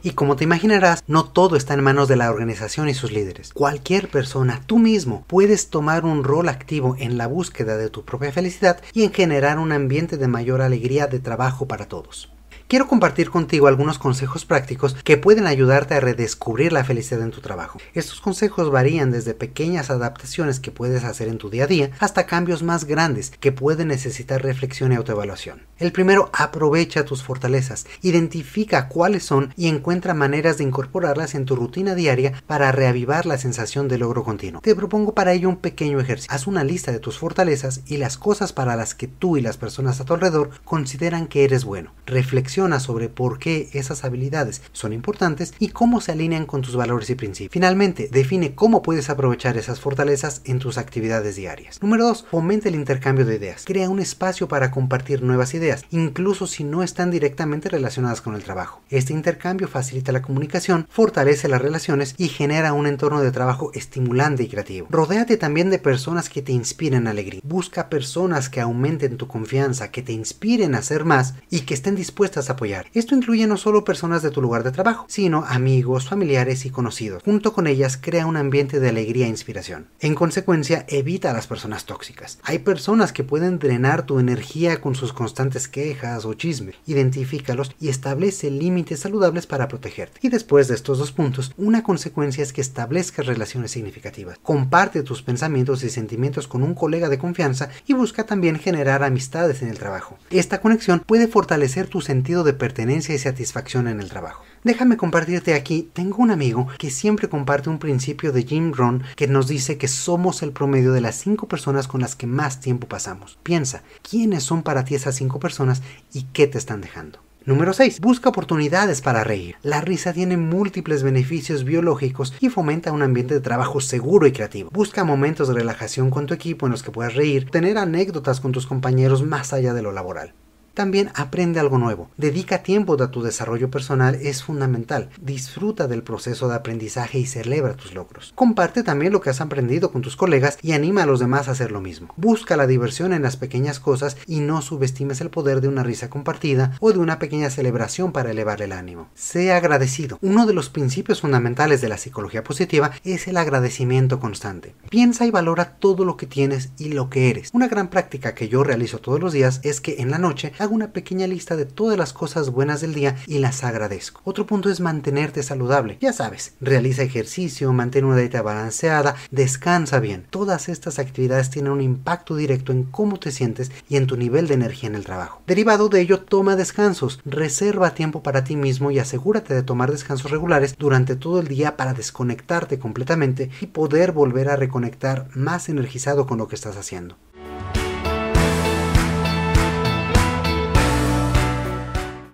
Y 0.03 0.11
como 0.11 0.37
te 0.37 0.45
imaginarás, 0.45 1.03
no 1.07 1.25
todo 1.25 1.57
está 1.57 1.73
en 1.73 1.83
manos 1.83 2.07
de 2.07 2.15
la 2.15 2.29
organización 2.29 2.87
y 2.87 2.93
sus 2.93 3.11
líderes. 3.11 3.51
Cualquier 3.51 4.07
persona, 4.07 4.61
tú 4.65 4.79
mismo, 4.79 5.25
puedes 5.27 5.69
tomar 5.69 6.05
un 6.05 6.23
rol 6.23 6.47
activo 6.47 6.95
en 6.97 7.17
la 7.17 7.27
búsqueda 7.27 7.75
de 7.75 7.89
tu 7.89 8.05
propia 8.05 8.31
felicidad 8.31 8.79
y 8.93 9.03
en 9.03 9.11
generar 9.11 9.59
un 9.59 9.73
ambiente 9.73 10.15
de 10.15 10.29
mayor 10.29 10.61
alegría 10.61 11.07
de 11.07 11.19
trabajo 11.19 11.67
para 11.67 11.87
todos 11.87 12.29
quiero 12.67 12.87
compartir 12.87 13.29
contigo 13.29 13.67
algunos 13.67 13.97
consejos 13.97 14.45
prácticos 14.45 14.95
que 15.03 15.17
pueden 15.17 15.47
ayudarte 15.47 15.95
a 15.95 15.99
redescubrir 15.99 16.73
la 16.73 16.83
felicidad 16.83 17.21
en 17.21 17.31
tu 17.31 17.41
trabajo. 17.41 17.79
Estos 17.93 18.19
consejos 18.19 18.69
varían 18.69 19.11
desde 19.11 19.33
pequeñas 19.33 19.89
adaptaciones 19.89 20.59
que 20.59 20.71
puedes 20.71 21.03
hacer 21.03 21.29
en 21.29 21.37
tu 21.37 21.49
día 21.49 21.63
a 21.63 21.67
día 21.67 21.91
hasta 21.99 22.25
cambios 22.25 22.63
más 22.63 22.85
grandes 22.85 23.31
que 23.39 23.51
pueden 23.51 23.87
necesitar 23.87 24.43
reflexión 24.43 24.91
y 24.91 24.95
autoevaluación. 24.95 25.61
El 25.77 25.91
primero, 25.91 26.29
aprovecha 26.33 27.05
tus 27.05 27.23
fortalezas, 27.23 27.85
identifica 28.01 28.89
cuáles 28.89 29.23
son 29.23 29.53
y 29.55 29.67
encuentra 29.67 30.13
maneras 30.13 30.57
de 30.57 30.63
incorporarlas 30.63 31.35
en 31.35 31.45
tu 31.45 31.55
rutina 31.55 31.95
diaria 31.95 32.43
para 32.47 32.71
reavivar 32.71 33.25
la 33.25 33.37
sensación 33.37 33.87
de 33.87 33.97
logro 33.97 34.23
continuo. 34.23 34.61
Te 34.61 34.75
propongo 34.75 35.13
para 35.13 35.33
ello 35.33 35.49
un 35.49 35.57
pequeño 35.57 35.99
ejercicio. 35.99 36.33
Haz 36.33 36.47
una 36.47 36.63
lista 36.63 36.91
de 36.91 36.99
tus 36.99 37.17
fortalezas 37.17 37.81
y 37.85 37.97
las 37.97 38.17
cosas 38.17 38.53
para 38.53 38.75
las 38.75 38.95
que 38.95 39.07
tú 39.07 39.37
y 39.37 39.41
las 39.41 39.57
personas 39.57 39.99
a 39.99 40.05
tu 40.05 40.13
alrededor 40.13 40.49
consideran 40.65 41.27
que 41.27 41.43
eres 41.43 41.63
bueno. 41.63 41.93
Reflexiona 42.05 42.56
sobre 42.57 43.07
por 43.07 43.37
qué 43.37 43.69
esas 43.73 44.03
habilidades 44.03 44.63
son 44.71 44.91
importantes 44.91 45.53
y 45.59 45.69
cómo 45.69 46.01
se 46.01 46.11
alinean 46.11 46.47
con 46.47 46.63
tus 46.63 46.75
valores 46.75 47.07
y 47.11 47.15
principios. 47.15 47.53
Finalmente, 47.53 48.09
define 48.11 48.55
cómo 48.55 48.81
puedes 48.81 49.11
aprovechar 49.11 49.57
esas 49.57 49.79
fortalezas 49.79 50.41
en 50.45 50.57
tus 50.57 50.79
actividades 50.79 51.35
diarias. 51.35 51.79
Número 51.83 52.07
2. 52.07 52.25
Fomenta 52.31 52.67
el 52.67 52.73
intercambio 52.73 53.25
de 53.25 53.35
ideas. 53.35 53.63
Crea 53.63 53.91
un 53.91 53.99
espacio 53.99 54.47
para 54.47 54.71
compartir 54.71 55.21
nuevas 55.21 55.53
ideas, 55.53 55.85
incluso 55.91 56.47
si 56.47 56.63
no 56.63 56.81
están 56.81 57.11
directamente 57.11 57.69
relacionadas 57.69 58.21
con 58.21 58.33
el 58.33 58.43
trabajo. 58.43 58.81
Este 58.89 59.13
intercambio 59.13 59.67
facilita 59.67 60.11
la 60.11 60.23
comunicación, 60.23 60.87
fortalece 60.89 61.47
las 61.47 61.61
relaciones 61.61 62.15
y 62.17 62.29
genera 62.29 62.73
un 62.73 62.87
entorno 62.87 63.21
de 63.21 63.31
trabajo 63.31 63.69
estimulante 63.75 64.41
y 64.41 64.47
creativo. 64.47 64.87
Rodéate 64.89 65.37
también 65.37 65.69
de 65.69 65.77
personas 65.77 66.27
que 66.27 66.41
te 66.41 66.53
inspiren 66.53 67.07
alegría. 67.07 67.41
Busca 67.43 67.87
personas 67.87 68.49
que 68.49 68.61
aumenten 68.61 69.17
tu 69.17 69.27
confianza, 69.27 69.91
que 69.91 70.01
te 70.01 70.13
inspiren 70.13 70.73
a 70.73 70.79
hacer 70.79 71.05
más 71.05 71.35
y 71.51 71.61
que 71.61 71.75
estén 71.75 71.95
dispuestas 71.95 72.46
apoyar. 72.49 72.87
Esto 72.93 73.15
incluye 73.15 73.47
no 73.47 73.57
solo 73.57 73.83
personas 73.83 74.21
de 74.21 74.31
tu 74.31 74.41
lugar 74.41 74.63
de 74.63 74.71
trabajo, 74.71 75.05
sino 75.09 75.45
amigos, 75.45 76.07
familiares 76.07 76.65
y 76.65 76.69
conocidos. 76.69 77.23
Junto 77.23 77.53
con 77.53 77.67
ellas 77.67 77.97
crea 77.97 78.25
un 78.25 78.37
ambiente 78.37 78.79
de 78.79 78.89
alegría 78.89 79.25
e 79.25 79.29
inspiración. 79.29 79.87
En 79.99 80.15
consecuencia, 80.15 80.85
evita 80.87 81.31
a 81.31 81.33
las 81.33 81.47
personas 81.47 81.85
tóxicas. 81.85 82.39
Hay 82.43 82.59
personas 82.59 83.13
que 83.13 83.23
pueden 83.23 83.59
drenar 83.59 84.05
tu 84.05 84.19
energía 84.19 84.81
con 84.81 84.95
sus 84.95 85.13
constantes 85.13 85.67
quejas 85.67 86.25
o 86.25 86.33
chismes. 86.33 86.75
Identifícalos 86.85 87.71
y 87.79 87.89
establece 87.89 88.51
límites 88.51 88.99
saludables 88.99 89.47
para 89.47 89.67
protegerte. 89.67 90.19
Y 90.21 90.29
después 90.29 90.67
de 90.67 90.75
estos 90.75 90.99
dos 90.99 91.11
puntos, 91.11 91.53
una 91.57 91.83
consecuencia 91.83 92.43
es 92.43 92.53
que 92.53 92.61
establezcas 92.61 93.25
relaciones 93.25 93.71
significativas. 93.71 94.37
Comparte 94.41 95.03
tus 95.03 95.21
pensamientos 95.21 95.83
y 95.83 95.89
sentimientos 95.89 96.47
con 96.47 96.63
un 96.63 96.73
colega 96.73 97.09
de 97.09 97.17
confianza 97.17 97.69
y 97.85 97.93
busca 97.93 98.25
también 98.25 98.59
generar 98.59 99.03
amistades 99.03 99.61
en 99.61 99.69
el 99.69 99.77
trabajo. 99.77 100.17
Esta 100.29 100.61
conexión 100.61 100.99
puede 100.99 101.27
fortalecer 101.27 101.87
tu 101.87 102.01
sentido 102.01 102.36
de 102.43 102.53
pertenencia 102.53 103.13
y 103.13 103.19
satisfacción 103.19 103.87
en 103.87 103.99
el 103.99 104.09
trabajo. 104.09 104.43
Déjame 104.63 104.97
compartirte 104.97 105.53
aquí, 105.53 105.89
tengo 105.93 106.17
un 106.17 106.31
amigo 106.31 106.67
que 106.77 106.89
siempre 106.89 107.29
comparte 107.29 107.69
un 107.69 107.79
principio 107.79 108.31
de 108.31 108.43
Jim 108.43 108.73
Rohn 108.73 109.03
que 109.15 109.27
nos 109.27 109.47
dice 109.47 109.77
que 109.77 109.87
somos 109.87 110.41
el 110.43 110.51
promedio 110.51 110.91
de 110.91 111.01
las 111.01 111.15
cinco 111.15 111.47
personas 111.47 111.87
con 111.87 112.01
las 112.01 112.15
que 112.15 112.27
más 112.27 112.59
tiempo 112.59 112.87
pasamos. 112.87 113.37
Piensa, 113.43 113.83
¿quiénes 114.01 114.43
son 114.43 114.63
para 114.63 114.83
ti 114.83 114.95
esas 114.95 115.15
cinco 115.15 115.39
personas 115.39 115.81
y 116.13 116.23
qué 116.33 116.47
te 116.47 116.57
están 116.57 116.81
dejando? 116.81 117.19
Número 117.47 117.71
6. 117.71 118.01
Busca 118.01 118.27
oportunidades 118.27 118.99
para 118.99 119.23
reír. 119.23 119.55
La 119.63 119.79
risa 119.79 120.11
tiene 120.11 120.35
múltiples 120.35 121.01
beneficios 121.01 121.63
biológicos 121.63 122.33
y 122.41 122.49
fomenta 122.49 122.91
un 122.91 123.03
ambiente 123.03 123.35
de 123.35 123.39
trabajo 123.39 123.79
seguro 123.79 124.27
y 124.27 124.33
creativo. 124.33 124.69
Busca 124.73 125.05
momentos 125.05 125.47
de 125.47 125.53
relajación 125.53 126.09
con 126.09 126.25
tu 126.25 126.33
equipo 126.33 126.65
en 126.65 126.73
los 126.73 126.83
que 126.83 126.91
puedas 126.91 127.15
reír, 127.15 127.49
tener 127.49 127.77
anécdotas 127.77 128.41
con 128.41 128.51
tus 128.51 128.67
compañeros 128.67 129.23
más 129.23 129.53
allá 129.53 129.73
de 129.73 129.81
lo 129.81 129.93
laboral. 129.93 130.33
También 130.77 131.09
aprende 131.15 131.59
algo 131.59 131.79
nuevo. 131.79 132.11
Dedica 132.17 132.61
tiempo 132.61 133.01
a 133.01 133.09
tu 133.09 133.23
desarrollo 133.23 133.71
personal, 133.71 134.13
es 134.13 134.43
fundamental. 134.43 135.09
Disfruta 135.19 135.87
del 135.87 136.03
proceso 136.03 136.47
de 136.49 136.53
aprendizaje 136.53 137.17
y 137.17 137.25
celebra 137.25 137.73
tus 137.73 137.95
logros. 137.95 138.31
Comparte 138.35 138.83
también 138.83 139.11
lo 139.11 139.19
que 139.19 139.31
has 139.31 139.41
aprendido 139.41 139.91
con 139.91 140.03
tus 140.03 140.15
colegas 140.15 140.59
y 140.61 140.73
anima 140.73 141.01
a 141.01 141.05
los 141.07 141.19
demás 141.19 141.47
a 141.47 141.53
hacer 141.53 141.71
lo 141.71 141.81
mismo. 141.81 142.13
Busca 142.15 142.55
la 142.57 142.67
diversión 142.67 143.11
en 143.11 143.23
las 143.23 143.37
pequeñas 143.37 143.79
cosas 143.79 144.17
y 144.27 144.41
no 144.41 144.61
subestimes 144.61 145.19
el 145.19 145.31
poder 145.31 145.61
de 145.61 145.67
una 145.67 145.81
risa 145.81 146.11
compartida 146.11 146.77
o 146.79 146.91
de 146.91 146.99
una 146.99 147.17
pequeña 147.17 147.49
celebración 147.49 148.11
para 148.11 148.29
elevar 148.29 148.61
el 148.61 148.71
ánimo. 148.71 149.09
Sea 149.15 149.57
agradecido. 149.57 150.19
Uno 150.21 150.45
de 150.45 150.53
los 150.53 150.69
principios 150.69 151.21
fundamentales 151.21 151.81
de 151.81 151.89
la 151.89 151.97
psicología 151.97 152.43
positiva 152.43 152.91
es 153.03 153.27
el 153.27 153.37
agradecimiento 153.37 154.19
constante. 154.19 154.75
Piensa 154.91 155.25
y 155.25 155.31
valora 155.31 155.79
todo 155.79 156.05
lo 156.05 156.17
que 156.17 156.27
tienes 156.27 156.69
y 156.77 156.89
lo 156.89 157.09
que 157.09 157.31
eres. 157.31 157.49
Una 157.51 157.67
gran 157.67 157.89
práctica 157.89 158.35
que 158.35 158.47
yo 158.47 158.63
realizo 158.63 158.99
todos 158.99 159.19
los 159.19 159.33
días 159.33 159.59
es 159.63 159.81
que 159.81 159.95
en 160.01 160.11
la 160.11 160.19
noche 160.19 160.53
hago 160.67 160.75
una 160.75 160.91
pequeña 160.91 161.27
lista 161.27 161.55
de 161.55 161.65
todas 161.65 161.97
las 161.97 162.11
cosas 162.11 162.49
buenas 162.49 162.81
del 162.81 162.93
día 162.93 163.15
y 163.25 163.39
las 163.39 163.63
agradezco. 163.63 164.19
Otro 164.25 164.45
punto 164.45 164.69
es 164.69 164.81
mantenerte 164.81 165.41
saludable. 165.41 165.97
Ya 166.01 166.11
sabes, 166.11 166.55
realiza 166.59 167.03
ejercicio, 167.03 167.71
mantén 167.71 168.03
una 168.03 168.17
dieta 168.17 168.41
balanceada, 168.41 169.15
descansa 169.31 170.01
bien. 170.01 170.25
Todas 170.29 170.67
estas 170.67 170.99
actividades 170.99 171.49
tienen 171.49 171.71
un 171.71 171.79
impacto 171.79 172.35
directo 172.35 172.73
en 172.73 172.83
cómo 172.83 173.17
te 173.17 173.31
sientes 173.31 173.71
y 173.87 173.95
en 173.95 174.07
tu 174.07 174.17
nivel 174.17 174.47
de 174.47 174.55
energía 174.55 174.89
en 174.89 174.95
el 174.95 175.05
trabajo. 175.05 175.41
Derivado 175.47 175.87
de 175.87 176.01
ello, 176.01 176.19
toma 176.19 176.57
descansos, 176.57 177.21
reserva 177.23 177.93
tiempo 177.93 178.21
para 178.21 178.43
ti 178.43 178.57
mismo 178.57 178.91
y 178.91 178.99
asegúrate 178.99 179.53
de 179.53 179.63
tomar 179.63 179.89
descansos 179.89 180.31
regulares 180.31 180.75
durante 180.77 181.15
todo 181.15 181.39
el 181.39 181.47
día 181.47 181.77
para 181.77 181.93
desconectarte 181.93 182.77
completamente 182.77 183.49
y 183.61 183.67
poder 183.67 184.11
volver 184.11 184.49
a 184.49 184.57
reconectar 184.57 185.29
más 185.33 185.69
energizado 185.69 186.27
con 186.27 186.39
lo 186.39 186.49
que 186.49 186.55
estás 186.55 186.75
haciendo. 186.75 187.15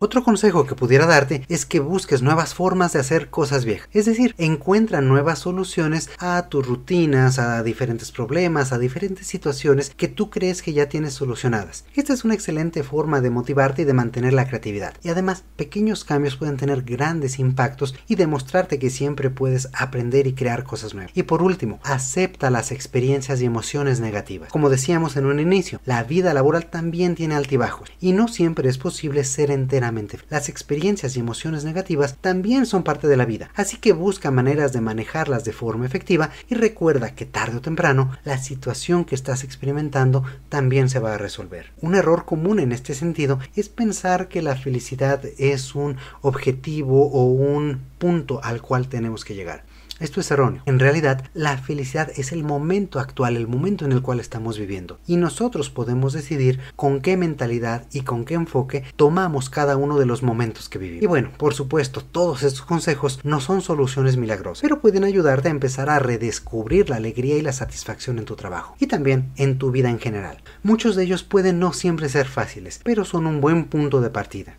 Otro 0.04 0.22
consejo 0.22 0.66
que 0.66 0.76
pudiera 0.76 1.06
darte 1.06 1.46
es 1.48 1.66
que 1.66 1.80
busques 1.80 2.22
nuevas 2.22 2.54
formas 2.54 2.92
de 2.92 3.00
hacer 3.00 3.30
cosas 3.30 3.64
viejas. 3.64 3.88
Es 3.94 4.04
decir, 4.06 4.36
encuentra 4.38 5.00
nuevas 5.00 5.40
soluciones 5.40 6.10
a 6.20 6.50
tus 6.50 6.68
rutinas, 6.68 7.40
a 7.40 7.64
diferentes 7.64 8.12
problemas, 8.12 8.74
a 8.74 8.80
diferentes 8.80 9.28
situaciones 9.28 9.92
que 9.96 10.10
tú 10.10 10.30
crees 10.30 10.62
que 10.62 10.74
ya 10.74 10.90
tienes 10.90 11.14
solucionadas. 11.14 11.86
Esta 11.96 12.12
es 12.12 12.26
una 12.26 12.34
excelente 12.34 12.84
forma 12.84 13.22
de 13.22 13.30
motivarte 13.30 13.84
y 13.84 13.86
de 13.86 13.94
mantener 13.94 14.34
la 14.34 14.46
creatividad. 14.46 14.94
Y 15.04 15.08
además, 15.08 15.46
pequeños 15.56 16.04
cambios 16.04 16.36
pueden 16.36 16.58
tener 16.58 16.82
grandes 16.82 17.40
impactos 17.40 17.96
y 18.06 18.16
demostrarte 18.16 18.80
que 18.80 18.90
siempre 18.90 19.30
puedes 19.30 19.70
aprender 19.72 20.28
y 20.28 20.34
crear 20.34 20.66
cosas 20.66 20.94
nuevas. 20.94 21.14
Y 21.16 21.24
por 21.24 21.42
último, 21.42 21.80
acepta 21.82 22.50
las 22.50 22.74
experiencias 22.74 23.40
y 23.40 23.46
emociones 23.46 24.02
negativas. 24.02 24.52
Como 24.52 24.70
decíamos 24.70 25.16
en 25.16 25.28
un 25.28 25.40
inicio, 25.40 25.80
la 25.86 26.04
vida 26.04 26.34
laboral 26.34 26.66
también 26.66 27.16
tiene 27.16 27.36
altibajos 27.36 27.90
y 28.02 28.12
no 28.12 28.28
siempre 28.28 28.68
es 28.68 28.78
posible 28.78 29.24
ser 29.24 29.50
enteramente 29.50 29.93
las 30.30 30.50
experiencias 30.50 31.16
y 31.16 31.20
emociones 31.20 31.64
negativas 31.64 32.18
también 32.20 32.66
son 32.66 32.84
parte 32.84 33.08
de 33.08 33.18
la 33.18 33.26
vida, 33.26 33.50
así 33.56 33.78
que 33.78 33.94
busca 33.94 34.32
maneras 34.32 34.74
de 34.74 34.82
manejarlas 34.82 35.44
de 35.44 35.54
forma 35.54 35.86
efectiva 35.86 36.32
y 36.50 36.56
recuerda 36.56 37.14
que 37.16 37.26
tarde 37.26 37.58
o 37.58 37.62
temprano 37.62 38.12
la 38.24 38.38
situación 38.38 39.06
que 39.06 39.16
estás 39.16 39.44
experimentando 39.44 40.24
también 40.50 40.90
se 40.90 41.00
va 41.00 41.14
a 41.16 41.18
resolver. 41.18 41.72
Un 41.82 41.96
error 41.96 42.26
común 42.26 42.60
en 42.60 42.72
este 42.72 42.96
sentido 42.96 43.40
es 43.56 43.70
pensar 43.70 44.28
que 44.28 44.42
la 44.42 44.56
felicidad 44.56 45.22
es 45.38 45.76
un 45.76 45.98
objetivo 46.22 47.12
o 47.12 47.26
un 47.26 47.82
punto 47.98 48.44
al 48.44 48.62
cual 48.62 48.88
tenemos 48.88 49.24
que 49.24 49.36
llegar. 49.36 49.64
Esto 50.04 50.20
es 50.20 50.30
erróneo. 50.32 50.64
En 50.66 50.80
realidad, 50.80 51.24
la 51.34 51.58
felicidad 51.58 52.12
es 52.18 52.34
el 52.34 52.44
momento 52.44 53.00
actual, 53.00 53.38
el 53.38 53.48
momento 53.48 53.86
en 53.86 53.94
el 53.94 54.02
cual 54.02 54.20
estamos 54.20 54.60
viviendo. 54.60 55.00
Y 55.08 55.16
nosotros 55.16 55.70
podemos 55.70 56.12
decidir 56.12 56.60
con 56.76 57.00
qué 57.00 57.16
mentalidad 57.16 57.86
y 57.94 58.02
con 58.02 58.26
qué 58.26 58.34
enfoque 58.34 58.84
tomamos 58.98 59.50
cada 59.50 59.78
uno 59.78 59.98
de 59.98 60.06
los 60.06 60.22
momentos 60.22 60.68
que 60.68 60.78
vivimos. 60.78 61.04
Y 61.04 61.08
bueno, 61.08 61.32
por 61.38 61.54
supuesto, 61.54 62.02
todos 62.02 62.44
estos 62.44 62.64
consejos 62.64 63.22
no 63.24 63.40
son 63.40 63.62
soluciones 63.62 64.18
milagrosas, 64.18 64.62
pero 64.62 64.82
pueden 64.82 65.06
ayudarte 65.06 65.48
a 65.48 65.52
empezar 65.52 65.90
a 65.90 66.00
redescubrir 66.00 66.90
la 66.90 66.98
alegría 66.98 67.38
y 67.38 67.42
la 67.42 67.54
satisfacción 67.54 68.20
en 68.20 68.26
tu 68.26 68.36
trabajo 68.36 68.76
y 68.82 68.88
también 68.88 69.32
en 69.38 69.58
tu 69.58 69.72
vida 69.72 69.90
en 69.90 70.00
general. 70.00 70.44
Muchos 70.64 70.98
de 70.98 71.04
ellos 71.04 71.24
pueden 71.24 71.60
no 71.60 71.72
siempre 71.72 72.10
ser 72.10 72.28
fáciles, 72.28 72.82
pero 72.84 73.06
son 73.06 73.26
un 73.26 73.40
buen 73.40 73.64
punto 73.64 74.02
de 74.02 74.10
partida. 74.10 74.58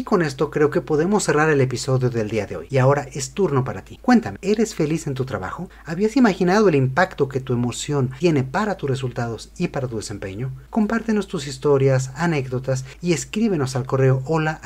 Y 0.00 0.02
con 0.02 0.22
esto 0.22 0.50
creo 0.50 0.70
que 0.70 0.80
podemos 0.80 1.24
cerrar 1.24 1.50
el 1.50 1.60
episodio 1.60 2.08
del 2.08 2.30
día 2.30 2.46
de 2.46 2.56
hoy. 2.56 2.68
Y 2.70 2.78
ahora 2.78 3.06
es 3.12 3.32
turno 3.32 3.64
para 3.64 3.84
ti. 3.84 3.98
Cuéntame, 4.00 4.38
¿eres 4.40 4.74
feliz 4.74 5.06
en 5.06 5.12
tu 5.12 5.26
trabajo? 5.26 5.68
¿Habías 5.84 6.16
imaginado 6.16 6.70
el 6.70 6.74
impacto 6.74 7.28
que 7.28 7.40
tu 7.40 7.52
emoción 7.52 8.10
tiene 8.18 8.42
para 8.42 8.78
tus 8.78 8.88
resultados 8.88 9.52
y 9.58 9.68
para 9.68 9.88
tu 9.88 9.98
desempeño? 9.98 10.54
Compártenos 10.70 11.28
tus 11.28 11.46
historias, 11.46 12.12
anécdotas 12.16 12.86
y 13.02 13.12
escríbenos 13.12 13.76
al 13.76 13.84
correo 13.84 14.22
hola. 14.24 14.62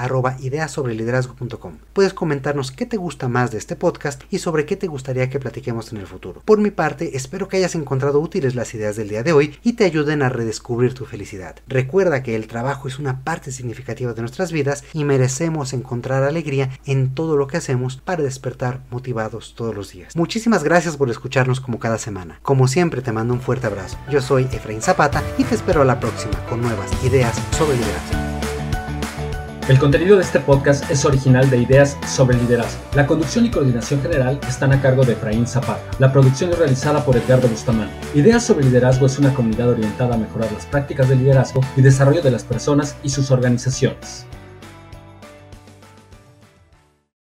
Puedes 1.93 2.15
comentarnos 2.15 2.71
qué 2.71 2.87
te 2.87 2.97
gusta 2.97 3.27
más 3.27 3.51
de 3.51 3.59
este 3.59 3.75
podcast 3.75 4.23
y 4.31 4.39
sobre 4.39 4.67
qué 4.67 4.77
te 4.77 4.87
gustaría 4.87 5.31
que 5.31 5.41
platiquemos 5.41 5.91
en 5.91 5.99
el 5.99 6.07
futuro. 6.07 6.43
Por 6.45 6.61
mi 6.61 6.71
parte, 6.71 7.17
espero 7.17 7.49
que 7.49 7.57
hayas 7.57 7.75
encontrado 7.75 8.21
útiles 8.21 8.55
las 8.55 8.73
ideas 8.73 8.95
del 8.95 9.09
día 9.09 9.25
de 9.25 9.33
hoy 9.33 9.59
y 9.65 9.73
te 9.73 9.85
ayuden 9.85 10.23
a 10.23 10.29
redescubrir 10.29 10.95
tu 10.95 11.07
felicidad. 11.07 11.57
Recuerda 11.67 12.23
que 12.23 12.37
el 12.37 12.47
trabajo 12.47 12.87
es 12.87 13.01
una 13.01 13.25
parte 13.25 13.51
significativa 13.51 14.13
de 14.13 14.21
nuestras 14.23 14.53
vidas 14.53 14.85
y 14.93 15.03
me 15.03 15.24
merecemos 15.25 15.73
encontrar 15.73 16.23
alegría 16.23 16.69
en 16.85 17.15
todo 17.15 17.39
lo 17.39 17.47
que 17.47 17.57
hacemos 17.57 17.97
para 17.97 18.23
despertar 18.23 18.81
motivados 18.91 19.55
todos 19.57 19.75
los 19.75 19.91
días. 19.91 20.15
Muchísimas 20.15 20.63
gracias 20.63 20.99
por 20.99 21.09
escucharnos 21.09 21.61
como 21.61 21.79
cada 21.79 21.97
semana. 21.97 22.41
Como 22.43 22.69
siempre 22.69 23.01
te 23.01 23.11
mando 23.11 23.33
un 23.33 23.41
fuerte 23.41 23.67
abrazo. 23.67 23.97
Yo 24.11 24.21
soy 24.21 24.43
Efraín 24.53 24.83
Zapata 24.83 25.23
y 25.39 25.45
te 25.45 25.55
espero 25.55 25.81
a 25.81 25.87
la 25.87 25.99
próxima 25.99 26.35
con 26.51 26.61
nuevas 26.61 26.91
ideas 27.03 27.41
sobre 27.57 27.79
liderazgo. 27.79 28.19
El 29.67 29.79
contenido 29.79 30.17
de 30.17 30.25
este 30.25 30.41
podcast 30.41 30.91
es 30.91 31.07
original 31.07 31.49
de 31.49 31.57
Ideas 31.57 31.97
sobre 32.07 32.37
Liderazgo. 32.37 32.83
La 32.95 33.07
conducción 33.07 33.47
y 33.47 33.51
coordinación 33.51 34.03
general 34.03 34.39
están 34.47 34.75
a 34.75 34.83
cargo 34.83 35.07
de 35.07 35.15
Efraín 35.15 35.47
Zapata. 35.47 35.81
La 35.99 36.13
producción 36.13 36.51
es 36.51 36.59
realizada 36.59 37.03
por 37.03 37.17
Edgardo 37.17 37.49
Bustamante. 37.49 37.95
Ideas 38.15 38.45
sobre 38.45 38.67
Liderazgo 38.67 39.07
es 39.07 39.19
una 39.19 39.33
comunidad 39.33 39.71
orientada 39.71 40.17
a 40.17 40.19
mejorar 40.19 40.53
las 40.53 40.67
prácticas 40.67 41.09
de 41.09 41.17
liderazgo 41.17 41.63
y 41.79 41.81
desarrollo 41.81 42.21
de 42.21 42.31
las 42.31 42.45
personas 42.45 42.95
y 43.03 43.09
sus 43.09 43.31
organizaciones. 43.31 44.27